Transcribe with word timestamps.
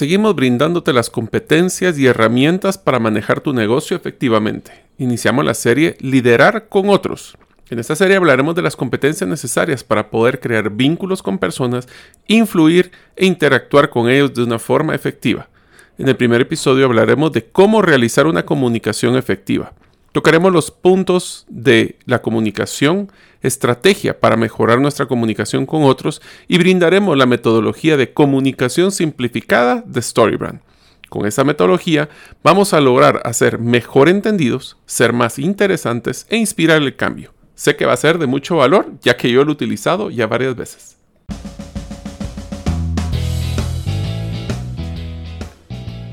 Seguimos 0.00 0.34
brindándote 0.34 0.94
las 0.94 1.10
competencias 1.10 1.98
y 1.98 2.06
herramientas 2.06 2.78
para 2.78 2.98
manejar 2.98 3.42
tu 3.42 3.52
negocio 3.52 3.94
efectivamente. 3.94 4.72
Iniciamos 4.96 5.44
la 5.44 5.52
serie 5.52 5.98
Liderar 6.00 6.70
con 6.70 6.88
otros. 6.88 7.36
En 7.68 7.78
esta 7.78 7.94
serie 7.94 8.16
hablaremos 8.16 8.54
de 8.54 8.62
las 8.62 8.76
competencias 8.76 9.28
necesarias 9.28 9.84
para 9.84 10.08
poder 10.08 10.40
crear 10.40 10.70
vínculos 10.70 11.22
con 11.22 11.36
personas, 11.36 11.86
influir 12.28 12.92
e 13.14 13.26
interactuar 13.26 13.90
con 13.90 14.08
ellos 14.08 14.32
de 14.32 14.42
una 14.42 14.58
forma 14.58 14.94
efectiva. 14.94 15.50
En 15.98 16.08
el 16.08 16.16
primer 16.16 16.40
episodio 16.40 16.86
hablaremos 16.86 17.30
de 17.32 17.44
cómo 17.44 17.82
realizar 17.82 18.26
una 18.26 18.46
comunicación 18.46 19.18
efectiva. 19.18 19.74
Tocaremos 20.12 20.52
los 20.52 20.72
puntos 20.72 21.46
de 21.48 21.96
la 22.04 22.20
comunicación, 22.20 23.12
estrategia 23.42 24.18
para 24.18 24.36
mejorar 24.36 24.80
nuestra 24.80 25.06
comunicación 25.06 25.66
con 25.66 25.84
otros 25.84 26.20
y 26.48 26.58
brindaremos 26.58 27.16
la 27.16 27.26
metodología 27.26 27.96
de 27.96 28.12
comunicación 28.12 28.90
simplificada 28.90 29.84
de 29.86 30.02
Storybrand. 30.02 30.62
Con 31.08 31.26
esta 31.26 31.44
metodología 31.44 32.08
vamos 32.42 32.74
a 32.74 32.80
lograr 32.80 33.22
hacer 33.24 33.60
mejor 33.60 34.08
entendidos, 34.08 34.76
ser 34.84 35.12
más 35.12 35.38
interesantes 35.38 36.26
e 36.28 36.36
inspirar 36.36 36.82
el 36.82 36.96
cambio. 36.96 37.32
Sé 37.54 37.76
que 37.76 37.86
va 37.86 37.92
a 37.92 37.96
ser 37.96 38.18
de 38.18 38.26
mucho 38.26 38.56
valor 38.56 38.90
ya 39.02 39.16
que 39.16 39.30
yo 39.30 39.44
lo 39.44 39.50
he 39.50 39.54
utilizado 39.54 40.10
ya 40.10 40.26
varias 40.26 40.56
veces. 40.56 40.96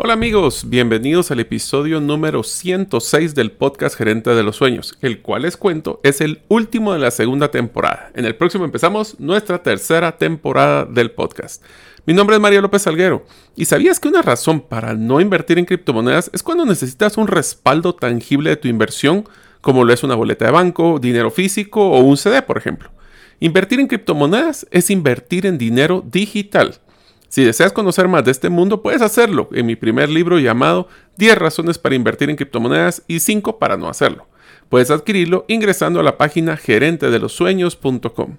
Hola 0.00 0.12
amigos, 0.12 0.62
bienvenidos 0.68 1.32
al 1.32 1.40
episodio 1.40 2.00
número 2.00 2.44
106 2.44 3.34
del 3.34 3.50
podcast 3.50 3.96
Gerente 3.96 4.30
de 4.30 4.44
los 4.44 4.54
Sueños, 4.54 4.96
el 5.00 5.22
cual 5.22 5.42
les 5.42 5.56
cuento 5.56 5.98
es 6.04 6.20
el 6.20 6.42
último 6.46 6.92
de 6.92 7.00
la 7.00 7.10
segunda 7.10 7.50
temporada. 7.50 8.12
En 8.14 8.24
el 8.24 8.36
próximo 8.36 8.64
empezamos 8.64 9.18
nuestra 9.18 9.60
tercera 9.60 10.16
temporada 10.16 10.84
del 10.84 11.10
podcast. 11.10 11.64
Mi 12.06 12.14
nombre 12.14 12.36
es 12.36 12.40
María 12.40 12.60
López 12.60 12.82
Salguero 12.82 13.26
y 13.56 13.64
sabías 13.64 13.98
que 13.98 14.06
una 14.06 14.22
razón 14.22 14.60
para 14.60 14.94
no 14.94 15.20
invertir 15.20 15.58
en 15.58 15.64
criptomonedas 15.64 16.30
es 16.32 16.44
cuando 16.44 16.64
necesitas 16.64 17.16
un 17.16 17.26
respaldo 17.26 17.92
tangible 17.92 18.50
de 18.50 18.56
tu 18.56 18.68
inversión, 18.68 19.28
como 19.60 19.84
lo 19.84 19.92
es 19.92 20.04
una 20.04 20.14
boleta 20.14 20.44
de 20.44 20.52
banco, 20.52 21.00
dinero 21.00 21.32
físico 21.32 21.90
o 21.90 21.98
un 22.02 22.16
CD, 22.16 22.42
por 22.42 22.56
ejemplo. 22.56 22.92
Invertir 23.40 23.80
en 23.80 23.88
criptomonedas 23.88 24.64
es 24.70 24.90
invertir 24.90 25.44
en 25.44 25.58
dinero 25.58 26.04
digital. 26.08 26.78
Si 27.28 27.44
deseas 27.44 27.72
conocer 27.72 28.08
más 28.08 28.24
de 28.24 28.30
este 28.30 28.48
mundo, 28.48 28.82
puedes 28.82 29.02
hacerlo 29.02 29.48
en 29.52 29.66
mi 29.66 29.76
primer 29.76 30.08
libro 30.08 30.38
llamado 30.38 30.88
10 31.18 31.36
razones 31.36 31.78
para 31.78 31.94
invertir 31.94 32.30
en 32.30 32.36
criptomonedas 32.36 33.02
y 33.06 33.20
5 33.20 33.58
para 33.58 33.76
no 33.76 33.88
hacerlo. 33.88 34.26
Puedes 34.68 34.90
adquirirlo 34.90 35.44
ingresando 35.48 36.00
a 36.00 36.02
la 36.02 36.16
página 36.16 36.56
gerentedelosueños.com. 36.56 38.36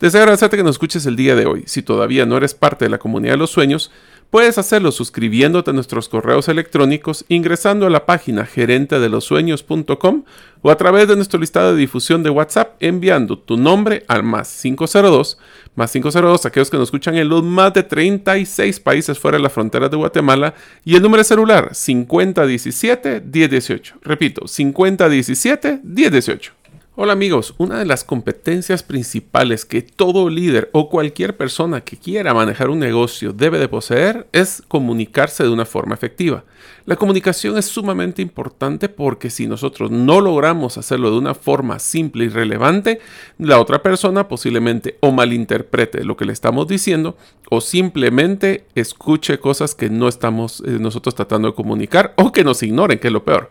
Deseo 0.00 0.20
agradecerte 0.20 0.58
que 0.58 0.62
nos 0.62 0.74
escuches 0.74 1.06
el 1.06 1.16
día 1.16 1.34
de 1.34 1.46
hoy. 1.46 1.62
Si 1.66 1.80
todavía 1.80 2.26
no 2.26 2.36
eres 2.36 2.54
parte 2.54 2.84
de 2.84 2.90
la 2.90 2.98
comunidad 2.98 3.32
de 3.32 3.38
los 3.38 3.50
sueños, 3.50 3.90
Puedes 4.30 4.58
hacerlo 4.58 4.90
suscribiéndote 4.90 5.70
a 5.70 5.74
nuestros 5.74 6.08
correos 6.08 6.48
electrónicos 6.48 7.24
ingresando 7.28 7.86
a 7.86 7.90
la 7.90 8.06
página 8.06 8.44
gerentedelosueños.com 8.44 10.24
o 10.62 10.70
a 10.70 10.76
través 10.76 11.06
de 11.06 11.14
nuestro 11.14 11.38
listado 11.38 11.72
de 11.72 11.78
difusión 11.78 12.24
de 12.24 12.30
WhatsApp 12.30 12.74
enviando 12.80 13.38
tu 13.38 13.56
nombre 13.56 14.04
al 14.08 14.24
más 14.24 14.60
502, 14.60 15.38
más 15.76 15.92
502 15.92 16.44
aquellos 16.44 16.70
que 16.70 16.76
nos 16.76 16.88
escuchan 16.88 17.16
en 17.16 17.28
los 17.28 17.44
más 17.44 17.72
de 17.72 17.84
36 17.84 18.80
países 18.80 19.16
fuera 19.16 19.36
de 19.36 19.44
las 19.44 19.52
fronteras 19.52 19.92
de 19.92 19.96
Guatemala 19.96 20.54
y 20.84 20.96
el 20.96 21.02
número 21.02 21.20
de 21.20 21.24
celular 21.24 21.70
5017-1018. 21.70 23.92
Repito, 24.02 24.42
5017-1018. 24.42 26.55
Hola 26.98 27.12
amigos, 27.12 27.52
una 27.58 27.78
de 27.78 27.84
las 27.84 28.04
competencias 28.04 28.82
principales 28.82 29.66
que 29.66 29.82
todo 29.82 30.30
líder 30.30 30.70
o 30.72 30.88
cualquier 30.88 31.36
persona 31.36 31.82
que 31.82 31.98
quiera 31.98 32.32
manejar 32.32 32.70
un 32.70 32.78
negocio 32.78 33.34
debe 33.34 33.58
de 33.58 33.68
poseer 33.68 34.26
es 34.32 34.62
comunicarse 34.66 35.42
de 35.42 35.50
una 35.50 35.66
forma 35.66 35.94
efectiva. 35.94 36.44
La 36.86 36.96
comunicación 36.96 37.58
es 37.58 37.66
sumamente 37.66 38.22
importante 38.22 38.88
porque 38.88 39.28
si 39.28 39.46
nosotros 39.46 39.90
no 39.90 40.22
logramos 40.22 40.78
hacerlo 40.78 41.10
de 41.10 41.18
una 41.18 41.34
forma 41.34 41.80
simple 41.80 42.24
y 42.24 42.28
relevante, 42.30 42.98
la 43.36 43.60
otra 43.60 43.82
persona 43.82 44.26
posiblemente 44.26 44.96
o 45.00 45.12
malinterprete 45.12 46.02
lo 46.02 46.16
que 46.16 46.24
le 46.24 46.32
estamos 46.32 46.66
diciendo 46.66 47.18
o 47.50 47.60
simplemente 47.60 48.64
escuche 48.74 49.38
cosas 49.38 49.74
que 49.74 49.90
no 49.90 50.08
estamos 50.08 50.62
eh, 50.66 50.78
nosotros 50.80 51.14
tratando 51.14 51.48
de 51.48 51.54
comunicar 51.54 52.14
o 52.16 52.32
que 52.32 52.42
nos 52.42 52.62
ignoren, 52.62 52.98
que 52.98 53.08
es 53.08 53.12
lo 53.12 53.22
peor. 53.22 53.50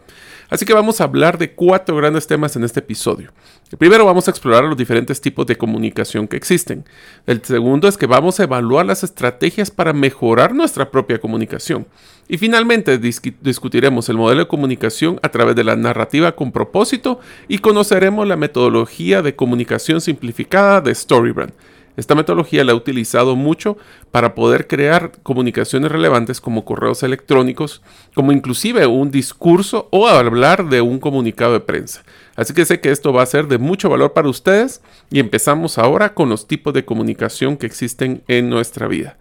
Así 0.50 0.66
que 0.66 0.73
vamos 0.73 1.01
a 1.01 1.06
hablar 1.06 1.38
de 1.38 1.53
cuatro 1.53 1.95
grandes 1.95 2.28
temas 2.28 2.56
en 2.56 2.63
este 2.63 2.79
episodio. 2.79 3.31
El 3.72 3.78
primero 3.78 4.06
vamos 4.06 4.28
a 4.28 4.31
explorar 4.31 4.63
los 4.63 4.78
diferentes 4.78 5.19
tipos 5.19 5.45
de 5.47 5.57
comunicación 5.57 6.28
que 6.28 6.38
existen. 6.38 6.85
El 7.25 7.44
segundo 7.44 7.88
es 7.88 7.97
que 7.97 8.06
vamos 8.06 8.39
a 8.39 8.44
evaluar 8.44 8.85
las 8.85 9.03
estrategias 9.03 9.72
para 9.72 9.94
mejorar 9.94 10.53
nuestra 10.53 10.91
propia 10.91 11.19
comunicación. 11.19 11.88
Y 12.28 12.38
finalmente 12.38 12.97
discutiremos 12.97 14.09
el 14.09 14.17
modelo 14.17 14.41
de 14.41 14.47
comunicación 14.47 15.19
a 15.22 15.29
través 15.29 15.55
de 15.55 15.63
la 15.63 15.75
narrativa 15.75 16.35
con 16.35 16.51
propósito 16.51 17.19
y 17.47 17.59
conoceremos 17.59 18.28
la 18.28 18.35
metodología 18.35 19.22
de 19.22 19.35
comunicación 19.35 20.01
simplificada 20.01 20.81
de 20.81 20.94
Storybrand. 20.94 21.53
Esta 21.97 22.16
metodología 22.16 22.63
la 22.63 22.73
he 22.73 22.75
utilizado 22.75 23.35
mucho 23.35 23.78
para 24.11 24.35
poder 24.35 24.67
crear 24.67 25.11
comunicaciones 25.23 25.91
relevantes 25.91 26.41
como 26.41 26.66
correos 26.66 27.03
electrónicos, 27.03 27.81
como 28.13 28.31
inclusive 28.31 28.85
un 28.88 29.11
discurso 29.11 29.88
o 29.91 30.07
hablar 30.07 30.69
de 30.69 30.81
un 30.81 31.00
comunicado 31.00 31.53
de 31.53 31.59
prensa. 31.61 32.03
Así 32.35 32.53
que 32.53 32.66
sé 32.66 32.81
que 32.81 32.91
esto 32.91 33.13
va 33.13 33.23
a 33.23 33.28
ser 33.28 33.47
de 33.47 33.57
mucho 33.57 33.89
valor 33.89 34.13
para 34.13 34.29
ustedes 34.29 34.81
y 35.09 35.19
empezamos 35.19 35.78
ahora 35.78 36.13
con 36.13 36.29
los 36.29 36.47
tipos 36.47 36.73
de 36.73 36.85
comunicación 36.85 37.57
que 37.57 37.66
existen 37.66 38.23
en 38.28 38.50
nuestra 38.50 38.88
vida. 38.88 39.17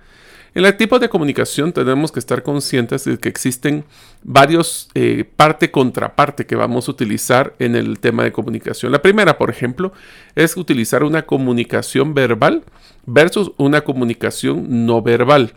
En 0.56 0.64
el 0.64 0.76
tipo 0.76 1.00
de 1.00 1.08
comunicación 1.08 1.72
tenemos 1.72 2.12
que 2.12 2.20
estar 2.20 2.44
conscientes 2.44 3.04
de 3.04 3.18
que 3.18 3.28
existen 3.28 3.84
varios 4.22 4.88
eh, 4.94 5.24
parte 5.24 5.72
contra 5.72 6.14
parte 6.14 6.46
que 6.46 6.54
vamos 6.54 6.86
a 6.86 6.92
utilizar 6.92 7.56
en 7.58 7.74
el 7.74 7.98
tema 7.98 8.22
de 8.22 8.30
comunicación. 8.30 8.92
La 8.92 9.02
primera, 9.02 9.36
por 9.36 9.50
ejemplo, 9.50 9.92
es 10.36 10.56
utilizar 10.56 11.02
una 11.02 11.26
comunicación 11.26 12.14
verbal 12.14 12.62
versus 13.04 13.50
una 13.56 13.80
comunicación 13.80 14.86
no 14.86 15.02
verbal. 15.02 15.54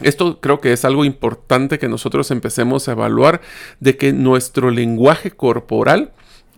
Esto 0.00 0.40
creo 0.40 0.60
que 0.60 0.72
es 0.72 0.86
algo 0.86 1.04
importante 1.04 1.78
que 1.78 1.88
nosotros 1.88 2.30
empecemos 2.30 2.88
a 2.88 2.92
evaluar 2.92 3.42
de 3.80 3.98
que 3.98 4.14
nuestro 4.14 4.70
lenguaje 4.70 5.30
corporal 5.30 6.12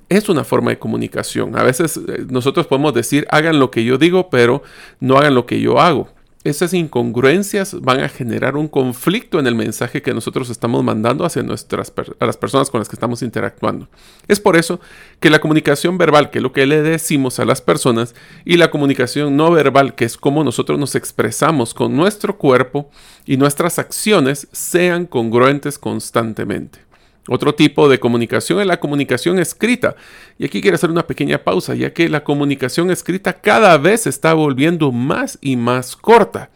es 0.08 0.28
una 0.28 0.44
forma 0.44 0.70
de 0.70 0.78
comunicación. 0.78 1.58
A 1.58 1.64
veces 1.64 1.96
eh, 1.96 2.24
nosotros 2.28 2.68
podemos 2.68 2.94
decir 2.94 3.26
hagan 3.30 3.58
lo 3.58 3.72
que 3.72 3.84
yo 3.84 3.98
digo, 3.98 4.30
pero 4.30 4.62
no 5.00 5.18
hagan 5.18 5.34
lo 5.34 5.44
que 5.44 5.60
yo 5.60 5.80
hago 5.80 6.13
esas 6.44 6.74
incongruencias 6.74 7.80
van 7.80 8.00
a 8.00 8.08
generar 8.10 8.56
un 8.56 8.68
conflicto 8.68 9.40
en 9.40 9.46
el 9.46 9.54
mensaje 9.54 10.02
que 10.02 10.12
nosotros 10.12 10.50
estamos 10.50 10.84
mandando 10.84 11.24
hacia 11.24 11.42
nuestras 11.42 11.92
a 12.20 12.26
las 12.26 12.36
personas 12.36 12.70
con 12.70 12.80
las 12.80 12.88
que 12.88 12.96
estamos 12.96 13.22
interactuando. 13.22 13.88
Es 14.28 14.40
por 14.40 14.56
eso 14.56 14.78
que 15.20 15.30
la 15.30 15.40
comunicación 15.40 15.96
verbal, 15.96 16.30
que 16.30 16.38
es 16.38 16.42
lo 16.42 16.52
que 16.52 16.66
le 16.66 16.82
decimos 16.82 17.40
a 17.40 17.46
las 17.46 17.62
personas, 17.62 18.14
y 18.44 18.58
la 18.58 18.70
comunicación 18.70 19.36
no 19.36 19.50
verbal, 19.50 19.94
que 19.94 20.04
es 20.04 20.18
cómo 20.18 20.44
nosotros 20.44 20.78
nos 20.78 20.94
expresamos 20.94 21.72
con 21.72 21.96
nuestro 21.96 22.36
cuerpo 22.36 22.90
y 23.24 23.38
nuestras 23.38 23.78
acciones, 23.78 24.46
sean 24.52 25.06
congruentes 25.06 25.78
constantemente. 25.78 26.80
Otro 27.28 27.54
tipo 27.54 27.88
de 27.88 27.98
comunicación 27.98 28.60
es 28.60 28.66
la 28.66 28.80
comunicación 28.80 29.38
escrita. 29.38 29.96
Y 30.38 30.44
aquí 30.44 30.60
quiero 30.60 30.74
hacer 30.74 30.90
una 30.90 31.06
pequeña 31.06 31.42
pausa, 31.42 31.74
ya 31.74 31.92
que 31.92 32.08
la 32.08 32.22
comunicación 32.22 32.90
escrita 32.90 33.40
cada 33.40 33.78
vez 33.78 34.02
se 34.02 34.10
está 34.10 34.34
volviendo 34.34 34.92
más 34.92 35.38
y 35.40 35.56
más 35.56 35.96
corta, 35.96 36.50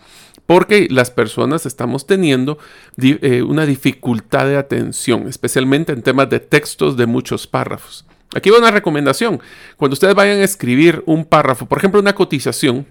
porque 0.45 0.89
las 0.91 1.11
personas 1.11 1.65
estamos 1.65 2.07
teniendo 2.07 2.59
eh, 3.01 3.43
una 3.43 3.65
dificultad 3.65 4.47
de 4.47 4.59
atención, 4.59 5.27
especialmente 5.27 5.93
en 5.93 6.03
temas 6.03 6.29
de 6.29 6.41
textos 6.41 6.97
de 6.99 7.07
muchos 7.07 7.47
párrafos. 7.47 8.05
Aquí 8.35 8.51
va 8.51 8.59
una 8.59 8.71
recomendación. 8.71 9.41
Cuando 9.79 9.95
ustedes 9.95 10.15
vayan 10.15 10.41
a 10.41 10.45
escribir 10.45 11.03
un 11.07 11.25
párrafo, 11.25 11.65
por 11.65 11.79
ejemplo, 11.79 11.99
una 11.99 12.15
cotización, 12.15 12.87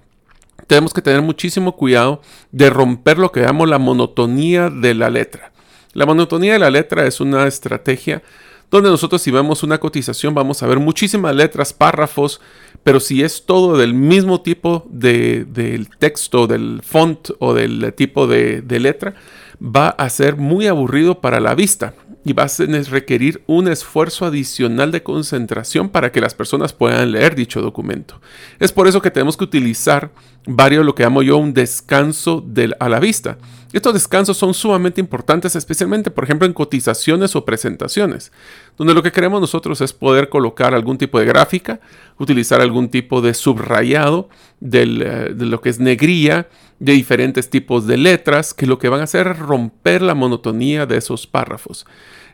tenemos 0.65 0.93
que 0.93 1.03
tener 1.03 1.21
muchísimo 1.21 1.75
cuidado 1.75 2.21
de 2.51 2.71
romper 2.71 3.19
lo 3.19 3.31
que 3.31 3.41
llamamos 3.41 3.69
la 3.69 3.77
monotonía 3.77 4.71
de 4.71 4.95
la 4.95 5.11
letra. 5.11 5.51
La 5.97 6.05
monotonía 6.05 6.53
de 6.53 6.59
la 6.59 6.69
letra 6.69 7.07
es 7.07 7.19
una 7.19 7.47
estrategia 7.47 8.21
donde 8.69 8.91
nosotros 8.91 9.19
si 9.19 9.31
vemos 9.31 9.63
una 9.63 9.79
cotización 9.79 10.35
vamos 10.35 10.61
a 10.61 10.67
ver 10.67 10.77
muchísimas 10.77 11.35
letras, 11.35 11.73
párrafos, 11.73 12.39
pero 12.83 12.99
si 12.99 13.23
es 13.23 13.47
todo 13.47 13.75
del 13.79 13.95
mismo 13.95 14.41
tipo 14.41 14.85
de, 14.91 15.45
del 15.45 15.89
texto, 15.89 16.45
del 16.45 16.81
font 16.83 17.31
o 17.39 17.55
del 17.55 17.95
tipo 17.95 18.27
de, 18.27 18.61
letra, 18.79 19.15
va 19.59 19.89
a 19.89 20.07
ser 20.11 20.35
muy 20.35 20.67
aburrido 20.67 21.19
para 21.19 21.39
la 21.39 21.55
vista. 21.55 21.95
y 22.23 22.33
va 22.33 22.43
a 22.43 22.89
requerir 22.91 23.41
un 23.47 23.67
esfuerzo 23.67 24.25
adicional 24.25 24.91
de 24.91 25.01
concentración 25.01 25.89
para 25.89 26.11
que 26.11 26.21
las 26.21 26.35
personas 26.35 26.73
puedan 26.73 27.13
leer 27.13 27.33
dicho 27.33 27.59
documento. 27.59 28.21
Es 28.59 28.71
por 28.71 28.87
eso 28.87 29.01
que 29.01 29.09
tenemos 29.09 29.35
que 29.35 29.45
utilizar 29.45 30.11
varios, 30.45 30.85
lo 30.85 30.93
que 30.93 31.03
llamo 31.03 31.23
yo, 31.23 31.37
un 31.37 31.55
descanso 31.55 32.45
a 32.79 32.87
la 32.87 32.99
vista. 32.99 33.39
Estos 33.73 33.93
descansos 33.93 34.37
son 34.37 34.53
sumamente 34.53 35.01
importantes, 35.01 35.55
especialmente, 35.55 36.09
por 36.09 36.23
ejemplo, 36.23 36.47
en 36.47 36.53
cotizaciones 36.53 37.35
o 37.35 37.43
presentaciones, 37.43 38.31
donde 38.77 38.93
lo 38.93 39.03
que 39.03 39.11
queremos 39.11 39.41
nosotros 39.41 39.81
es 39.81 39.91
poder 39.91 40.29
colocar 40.29 40.73
algún 40.73 40.97
tipo 40.97 41.19
de 41.19 41.25
gráfica, 41.25 41.79
utilizar 42.17 42.61
algún 42.61 42.89
tipo 42.89 43.21
de 43.21 43.33
subrayado 43.33 44.29
eh, 44.61 45.33
de 45.35 45.45
lo 45.45 45.61
que 45.61 45.69
es 45.69 45.79
negría, 45.79 46.47
de 46.79 46.93
diferentes 46.93 47.49
tipos 47.49 47.87
de 47.87 47.97
letras, 47.97 48.53
que 48.53 48.67
lo 48.67 48.79
que 48.79 48.89
van 48.89 49.01
a 49.01 49.05
hacer 49.05 49.27
es 49.27 49.39
romper 49.39 50.01
la 50.01 50.15
monotonía 50.15 50.85
de 50.85 50.97
esos 50.97 51.27
párrafos. 51.27 51.85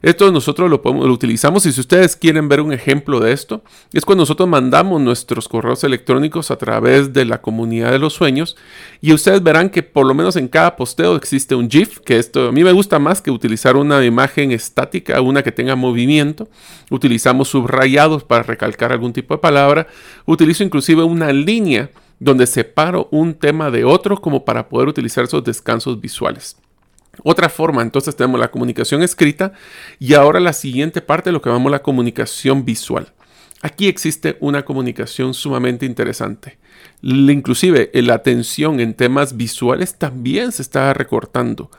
Esto 0.04 0.30
nosotros 0.34 0.70
lo, 0.70 0.82
podemos, 0.82 1.08
lo 1.08 1.14
utilizamos 1.14 1.66
y 1.66 1.72
si 1.72 1.80
ustedes 1.80 2.18
quieren 2.18 2.50
ver 2.50 2.60
un 2.60 2.74
ejemplo 2.74 3.22
de 3.22 3.32
esto, 3.32 3.64
es 3.94 4.04
cuando 4.04 4.24
nosotros 4.24 4.50
mandamos 4.50 5.00
nuestros 5.00 5.48
correos 5.48 5.86
electrónicos 5.86 6.52
a 6.52 6.58
través 6.58 7.14
de 7.14 7.24
la 7.24 7.42
comunidad 7.42 7.90
de 7.90 8.00
los 8.00 8.12
sueños 8.12 8.58
y 9.00 9.14
ustedes 9.14 9.42
verán 9.42 9.70
que 9.70 9.82
por 9.82 10.06
lo 10.06 10.14
menos 10.14 10.36
en 10.36 10.50
cada 10.50 10.76
posteo 10.76 11.16
existe 11.24 11.56
un 11.56 11.70
GIF, 11.70 12.00
que 12.00 12.20
esto 12.20 12.50
a 12.50 12.52
mí 12.52 12.64
me 12.66 12.74
gusta 12.74 13.00
más 13.00 13.22
que 13.22 13.32
utilizar 13.32 13.78
una 13.78 14.04
imagen 14.04 14.52
estática, 14.52 15.22
una 15.22 15.42
que 15.42 15.54
tenga 15.54 15.76
movimiento. 15.78 16.50
Utilizamos 16.92 17.48
subrayados 17.48 18.26
para 18.26 18.44
recalcar 18.44 18.92
algún 18.92 19.14
tipo 19.14 19.34
de 19.34 19.40
palabra. 19.40 19.88
Utilizo 20.26 20.64
inclusive 20.64 21.04
una 21.04 21.32
línea 21.32 21.90
donde 22.20 22.46
separo 22.46 23.08
un 23.12 23.34
tema 23.34 23.72
de 23.72 23.86
otro 23.86 24.20
como 24.20 24.44
para 24.44 24.68
poder 24.68 24.90
utilizar 24.90 25.24
esos 25.24 25.44
descansos 25.44 26.00
visuales. 26.02 26.58
Otra 27.24 27.48
forma, 27.48 27.82
entonces 27.82 28.16
tenemos 28.16 28.40
la 28.40 28.52
comunicación 28.52 29.02
escrita 29.02 29.54
y 30.00 30.16
ahora 30.16 30.40
la 30.40 30.52
siguiente 30.52 31.02
parte, 31.02 31.32
lo 31.32 31.42
que 31.42 31.50
llamamos 31.50 31.72
la 31.72 31.84
comunicación 31.84 32.66
visual. 32.66 33.14
Aquí 33.62 33.88
existe 33.88 34.36
una 34.42 34.66
comunicación 34.66 35.34
sumamente 35.34 35.86
interesante. 35.86 36.58
Inclusive 37.02 37.92
la 37.94 38.16
atención 38.16 38.80
en 38.80 38.94
temas 38.94 39.36
visuales 39.36 39.98
también 39.98 40.52
se 40.52 40.62
está 40.62 40.94
recortando. 40.94 41.70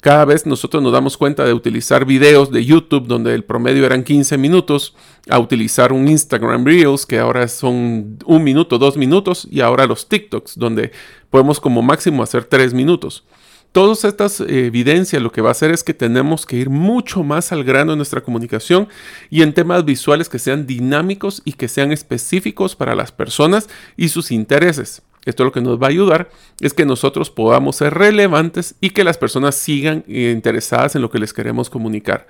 Cada 0.00 0.26
vez 0.26 0.44
nosotros 0.44 0.82
nos 0.82 0.92
damos 0.92 1.16
cuenta 1.16 1.46
de 1.46 1.54
utilizar 1.54 2.04
videos 2.04 2.50
de 2.50 2.62
YouTube 2.62 3.06
donde 3.06 3.34
el 3.34 3.42
promedio 3.42 3.86
eran 3.86 4.04
15 4.04 4.36
minutos, 4.36 4.94
a 5.30 5.38
utilizar 5.38 5.94
un 5.94 6.06
Instagram 6.08 6.66
Reels 6.66 7.06
que 7.06 7.18
ahora 7.18 7.48
son 7.48 8.18
un 8.26 8.44
minuto, 8.44 8.76
dos 8.76 8.98
minutos, 8.98 9.48
y 9.50 9.60
ahora 9.60 9.86
los 9.86 10.06
TikToks 10.06 10.58
donde 10.58 10.92
podemos 11.30 11.58
como 11.58 11.80
máximo 11.80 12.22
hacer 12.22 12.44
tres 12.44 12.74
minutos. 12.74 13.24
Todas 13.74 14.04
estas 14.04 14.38
evidencias 14.38 15.20
lo 15.20 15.32
que 15.32 15.40
va 15.40 15.48
a 15.48 15.50
hacer 15.50 15.72
es 15.72 15.82
que 15.82 15.94
tenemos 15.94 16.46
que 16.46 16.54
ir 16.54 16.70
mucho 16.70 17.24
más 17.24 17.50
al 17.50 17.64
grano 17.64 17.90
en 17.90 17.98
nuestra 17.98 18.20
comunicación 18.20 18.86
y 19.30 19.42
en 19.42 19.52
temas 19.52 19.84
visuales 19.84 20.28
que 20.28 20.38
sean 20.38 20.64
dinámicos 20.64 21.42
y 21.44 21.54
que 21.54 21.66
sean 21.66 21.90
específicos 21.90 22.76
para 22.76 22.94
las 22.94 23.10
personas 23.10 23.68
y 23.96 24.10
sus 24.10 24.30
intereses. 24.30 25.02
Esto 25.24 25.42
lo 25.42 25.50
que 25.50 25.60
nos 25.60 25.82
va 25.82 25.88
a 25.88 25.90
ayudar 25.90 26.30
es 26.60 26.72
que 26.72 26.86
nosotros 26.86 27.30
podamos 27.30 27.74
ser 27.74 27.94
relevantes 27.94 28.76
y 28.80 28.90
que 28.90 29.02
las 29.02 29.18
personas 29.18 29.56
sigan 29.56 30.04
interesadas 30.06 30.94
en 30.94 31.02
lo 31.02 31.10
que 31.10 31.18
les 31.18 31.32
queremos 31.32 31.68
comunicar. 31.68 32.28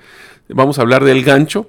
Vamos 0.48 0.78
a 0.78 0.80
hablar 0.80 1.04
del 1.04 1.22
gancho, 1.24 1.68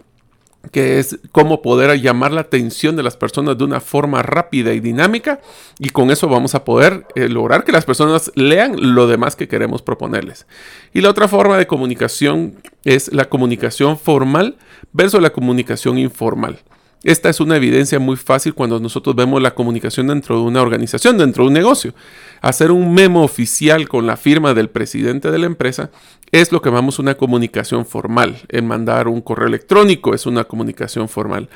que 0.71 0.99
es 0.99 1.19
cómo 1.31 1.61
poder 1.61 1.99
llamar 2.01 2.31
la 2.31 2.41
atención 2.41 2.95
de 2.95 3.03
las 3.03 3.17
personas 3.17 3.57
de 3.57 3.63
una 3.63 3.79
forma 3.79 4.21
rápida 4.21 4.73
y 4.73 4.79
dinámica 4.79 5.39
y 5.79 5.89
con 5.89 6.11
eso 6.11 6.27
vamos 6.27 6.55
a 6.55 6.63
poder 6.63 7.05
eh, 7.15 7.29
lograr 7.29 7.63
que 7.63 7.71
las 7.71 7.85
personas 7.85 8.31
lean 8.35 8.75
lo 8.95 9.07
demás 9.07 9.35
que 9.35 9.47
queremos 9.47 9.81
proponerles. 9.81 10.47
Y 10.93 11.01
la 11.01 11.09
otra 11.09 11.27
forma 11.27 11.57
de 11.57 11.67
comunicación 11.67 12.55
es 12.83 13.11
la 13.13 13.25
comunicación 13.25 13.97
formal 13.97 14.57
versus 14.93 15.21
la 15.21 15.31
comunicación 15.31 15.97
informal. 15.97 16.59
Esta 17.05 17.29
es 17.29 17.39
una 17.39 17.55
evidencia 17.55 17.99
muy 17.99 18.15
fácil 18.15 18.55
cuando 18.55 18.79
nosotros 18.79 19.15
vemos 19.15 19.39
la 19.39 19.53
comunicación 19.53 20.07
dentro 20.07 20.37
de 20.37 20.41
una 20.41 20.63
organización, 20.63 21.19
dentro 21.19 21.43
de 21.43 21.49
un 21.49 21.53
negocio. 21.53 21.93
Hacer 22.41 22.71
un 22.71 22.95
memo 22.95 23.23
oficial 23.23 23.87
con 23.87 24.07
la 24.07 24.17
firma 24.17 24.55
del 24.55 24.71
presidente 24.71 25.29
de 25.29 25.37
la 25.37 25.45
empresa 25.45 25.91
es 26.31 26.51
lo 26.51 26.63
que 26.63 26.69
llamamos 26.69 26.97
una 26.97 27.13
comunicación 27.13 27.85
formal. 27.85 28.41
El 28.49 28.63
mandar 28.63 29.07
un 29.07 29.21
correo 29.21 29.47
electrónico 29.47 30.15
es 30.15 30.25
una 30.25 30.45
comunicación 30.45 31.07
formal. 31.07 31.47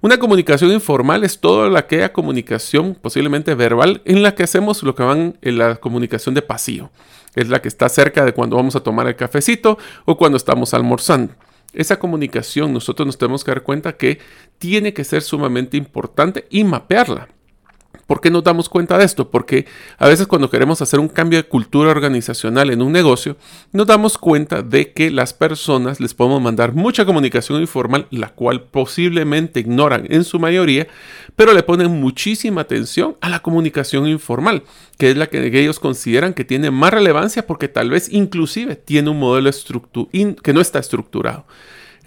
Una 0.00 0.18
comunicación 0.18 0.72
informal 0.72 1.22
es 1.22 1.38
toda 1.38 1.78
aquella 1.78 2.12
comunicación, 2.12 2.98
posiblemente 3.00 3.54
verbal, 3.54 4.02
en 4.06 4.24
la 4.24 4.34
que 4.34 4.42
hacemos 4.42 4.82
lo 4.82 4.96
que 4.96 5.04
van 5.04 5.38
en 5.40 5.58
la 5.58 5.76
comunicación 5.76 6.34
de 6.34 6.42
pasillo. 6.42 6.90
Es 7.36 7.48
la 7.48 7.62
que 7.62 7.68
está 7.68 7.88
cerca 7.88 8.24
de 8.24 8.32
cuando 8.32 8.56
vamos 8.56 8.74
a 8.74 8.80
tomar 8.80 9.06
el 9.06 9.14
cafecito 9.14 9.78
o 10.04 10.16
cuando 10.16 10.36
estamos 10.36 10.74
almorzando 10.74 11.32
esa 11.72 11.98
comunicación 11.98 12.72
nosotros 12.72 13.06
nos 13.06 13.18
tenemos 13.18 13.44
que 13.44 13.50
dar 13.50 13.62
cuenta 13.62 13.96
que 13.96 14.18
tiene 14.58 14.94
que 14.94 15.04
ser 15.04 15.22
sumamente 15.22 15.76
importante 15.76 16.46
y 16.50 16.64
mapearla. 16.64 17.28
¿Por 18.06 18.20
qué 18.20 18.30
nos 18.30 18.44
damos 18.44 18.68
cuenta 18.68 18.96
de 18.98 19.04
esto? 19.04 19.30
Porque 19.30 19.66
a 19.98 20.06
veces 20.06 20.28
cuando 20.28 20.48
queremos 20.48 20.80
hacer 20.80 21.00
un 21.00 21.08
cambio 21.08 21.38
de 21.40 21.48
cultura 21.48 21.90
organizacional 21.90 22.70
en 22.70 22.80
un 22.80 22.92
negocio, 22.92 23.36
nos 23.72 23.86
damos 23.88 24.16
cuenta 24.16 24.62
de 24.62 24.92
que 24.92 25.10
las 25.10 25.34
personas 25.34 25.98
les 25.98 26.14
podemos 26.14 26.40
mandar 26.40 26.72
mucha 26.72 27.04
comunicación 27.04 27.60
informal, 27.60 28.06
la 28.10 28.28
cual 28.28 28.62
posiblemente 28.62 29.58
ignoran 29.58 30.06
en 30.08 30.22
su 30.22 30.38
mayoría, 30.38 30.86
pero 31.34 31.52
le 31.52 31.64
ponen 31.64 31.90
muchísima 32.00 32.60
atención 32.60 33.16
a 33.20 33.28
la 33.28 33.40
comunicación 33.40 34.06
informal, 34.06 34.62
que 34.98 35.10
es 35.10 35.16
la 35.16 35.26
que 35.26 35.58
ellos 35.58 35.80
consideran 35.80 36.32
que 36.32 36.44
tiene 36.44 36.70
más 36.70 36.92
relevancia 36.92 37.44
porque 37.44 37.66
tal 37.66 37.90
vez 37.90 38.08
inclusive 38.12 38.76
tiene 38.76 39.10
un 39.10 39.18
modelo 39.18 39.50
que 40.42 40.52
no 40.52 40.60
está 40.60 40.78
estructurado. 40.78 41.44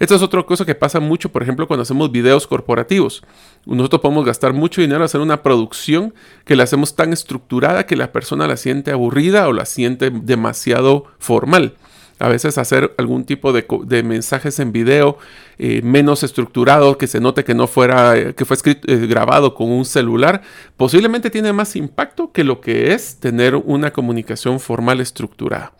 Esta 0.00 0.14
es 0.14 0.22
otra 0.22 0.42
cosa 0.44 0.64
que 0.64 0.74
pasa 0.74 0.98
mucho, 0.98 1.30
por 1.30 1.42
ejemplo, 1.42 1.68
cuando 1.68 1.82
hacemos 1.82 2.10
videos 2.10 2.46
corporativos. 2.46 3.22
Nosotros 3.66 4.00
podemos 4.00 4.24
gastar 4.24 4.54
mucho 4.54 4.80
dinero 4.80 5.00
en 5.00 5.04
hacer 5.04 5.20
una 5.20 5.42
producción 5.42 6.14
que 6.46 6.56
la 6.56 6.64
hacemos 6.64 6.96
tan 6.96 7.12
estructurada 7.12 7.84
que 7.84 7.96
la 7.96 8.10
persona 8.10 8.48
la 8.48 8.56
siente 8.56 8.92
aburrida 8.92 9.46
o 9.46 9.52
la 9.52 9.66
siente 9.66 10.10
demasiado 10.10 11.04
formal. 11.18 11.74
A 12.18 12.28
veces 12.28 12.56
hacer 12.56 12.94
algún 12.96 13.24
tipo 13.24 13.52
de, 13.52 14.02
mensajes 14.02 14.58
en 14.58 14.72
video 14.72 15.18
eh, 15.58 15.82
menos 15.82 16.22
estructurado, 16.22 16.96
que 16.96 17.06
se 17.06 17.20
note 17.20 17.44
que 17.44 17.54
no 17.54 17.66
fuera, 17.66 18.16
eh, 18.16 18.34
que 18.34 18.46
fue 18.46 18.56
eh, 18.64 19.06
grabado 19.06 19.54
con 19.54 19.70
un 19.70 19.84
celular, 19.84 20.40
posiblemente 20.78 21.28
tiene 21.28 21.52
más 21.52 21.76
impacto 21.76 22.32
que 22.32 22.42
lo 22.42 22.62
que 22.62 22.94
es 22.94 23.20
tener 23.20 23.54
una 23.54 23.92
comunicación 23.92 24.60
formal 24.60 25.00
estructurada. 25.00 25.72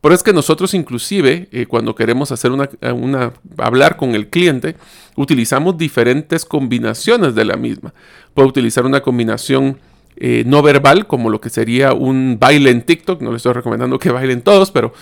Por 0.00 0.12
eso 0.12 0.20
es 0.20 0.22
que 0.22 0.32
nosotros 0.32 0.72
inclusive 0.74 1.48
eh, 1.52 1.66
cuando 1.66 1.94
queremos 1.94 2.32
hacer 2.32 2.52
una, 2.52 2.70
una, 2.94 3.32
hablar 3.58 3.96
con 3.96 4.14
el 4.14 4.28
cliente, 4.28 4.76
utilizamos 5.16 5.76
diferentes 5.76 6.44
combinaciones 6.44 7.34
de 7.34 7.44
la 7.44 7.56
misma. 7.56 7.92
Puedo 8.32 8.48
utilizar 8.48 8.86
una 8.86 9.02
combinación 9.02 9.78
eh, 10.16 10.44
no 10.46 10.62
verbal, 10.62 11.06
como 11.06 11.30
lo 11.30 11.40
que 11.40 11.50
sería 11.50 11.92
un 11.94 12.36
baile 12.38 12.70
en 12.70 12.82
TikTok, 12.82 13.22
no 13.22 13.30
les 13.30 13.38
estoy 13.38 13.54
recomendando 13.54 13.98
que 13.98 14.10
bailen 14.10 14.42
todos, 14.42 14.70
pero 14.70 14.92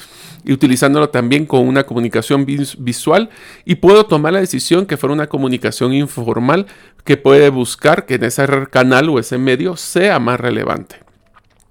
utilizándolo 0.48 1.08
también 1.10 1.46
con 1.46 1.66
una 1.66 1.84
comunicación 1.84 2.46
visual 2.46 3.28
y 3.64 3.76
puedo 3.76 4.06
tomar 4.06 4.32
la 4.32 4.40
decisión 4.40 4.86
que 4.86 4.96
fuera 4.96 5.12
una 5.12 5.26
comunicación 5.26 5.92
informal 5.92 6.66
que 7.04 7.16
puede 7.16 7.50
buscar 7.50 8.06
que 8.06 8.14
en 8.14 8.24
ese 8.24 8.46
canal 8.70 9.08
o 9.08 9.18
ese 9.18 9.38
medio 9.38 9.76
sea 9.76 10.18
más 10.20 10.38
relevante. 10.38 11.07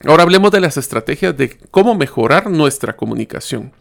Ahora 0.05 0.23
hablemos 0.23 0.51
de 0.51 0.59
las 0.59 0.77
estrategias 0.77 1.35
de 1.35 1.57
cómo 1.71 1.95
mejorar 1.95 2.49
nuestra 2.49 2.95
comunicación. 2.95 3.71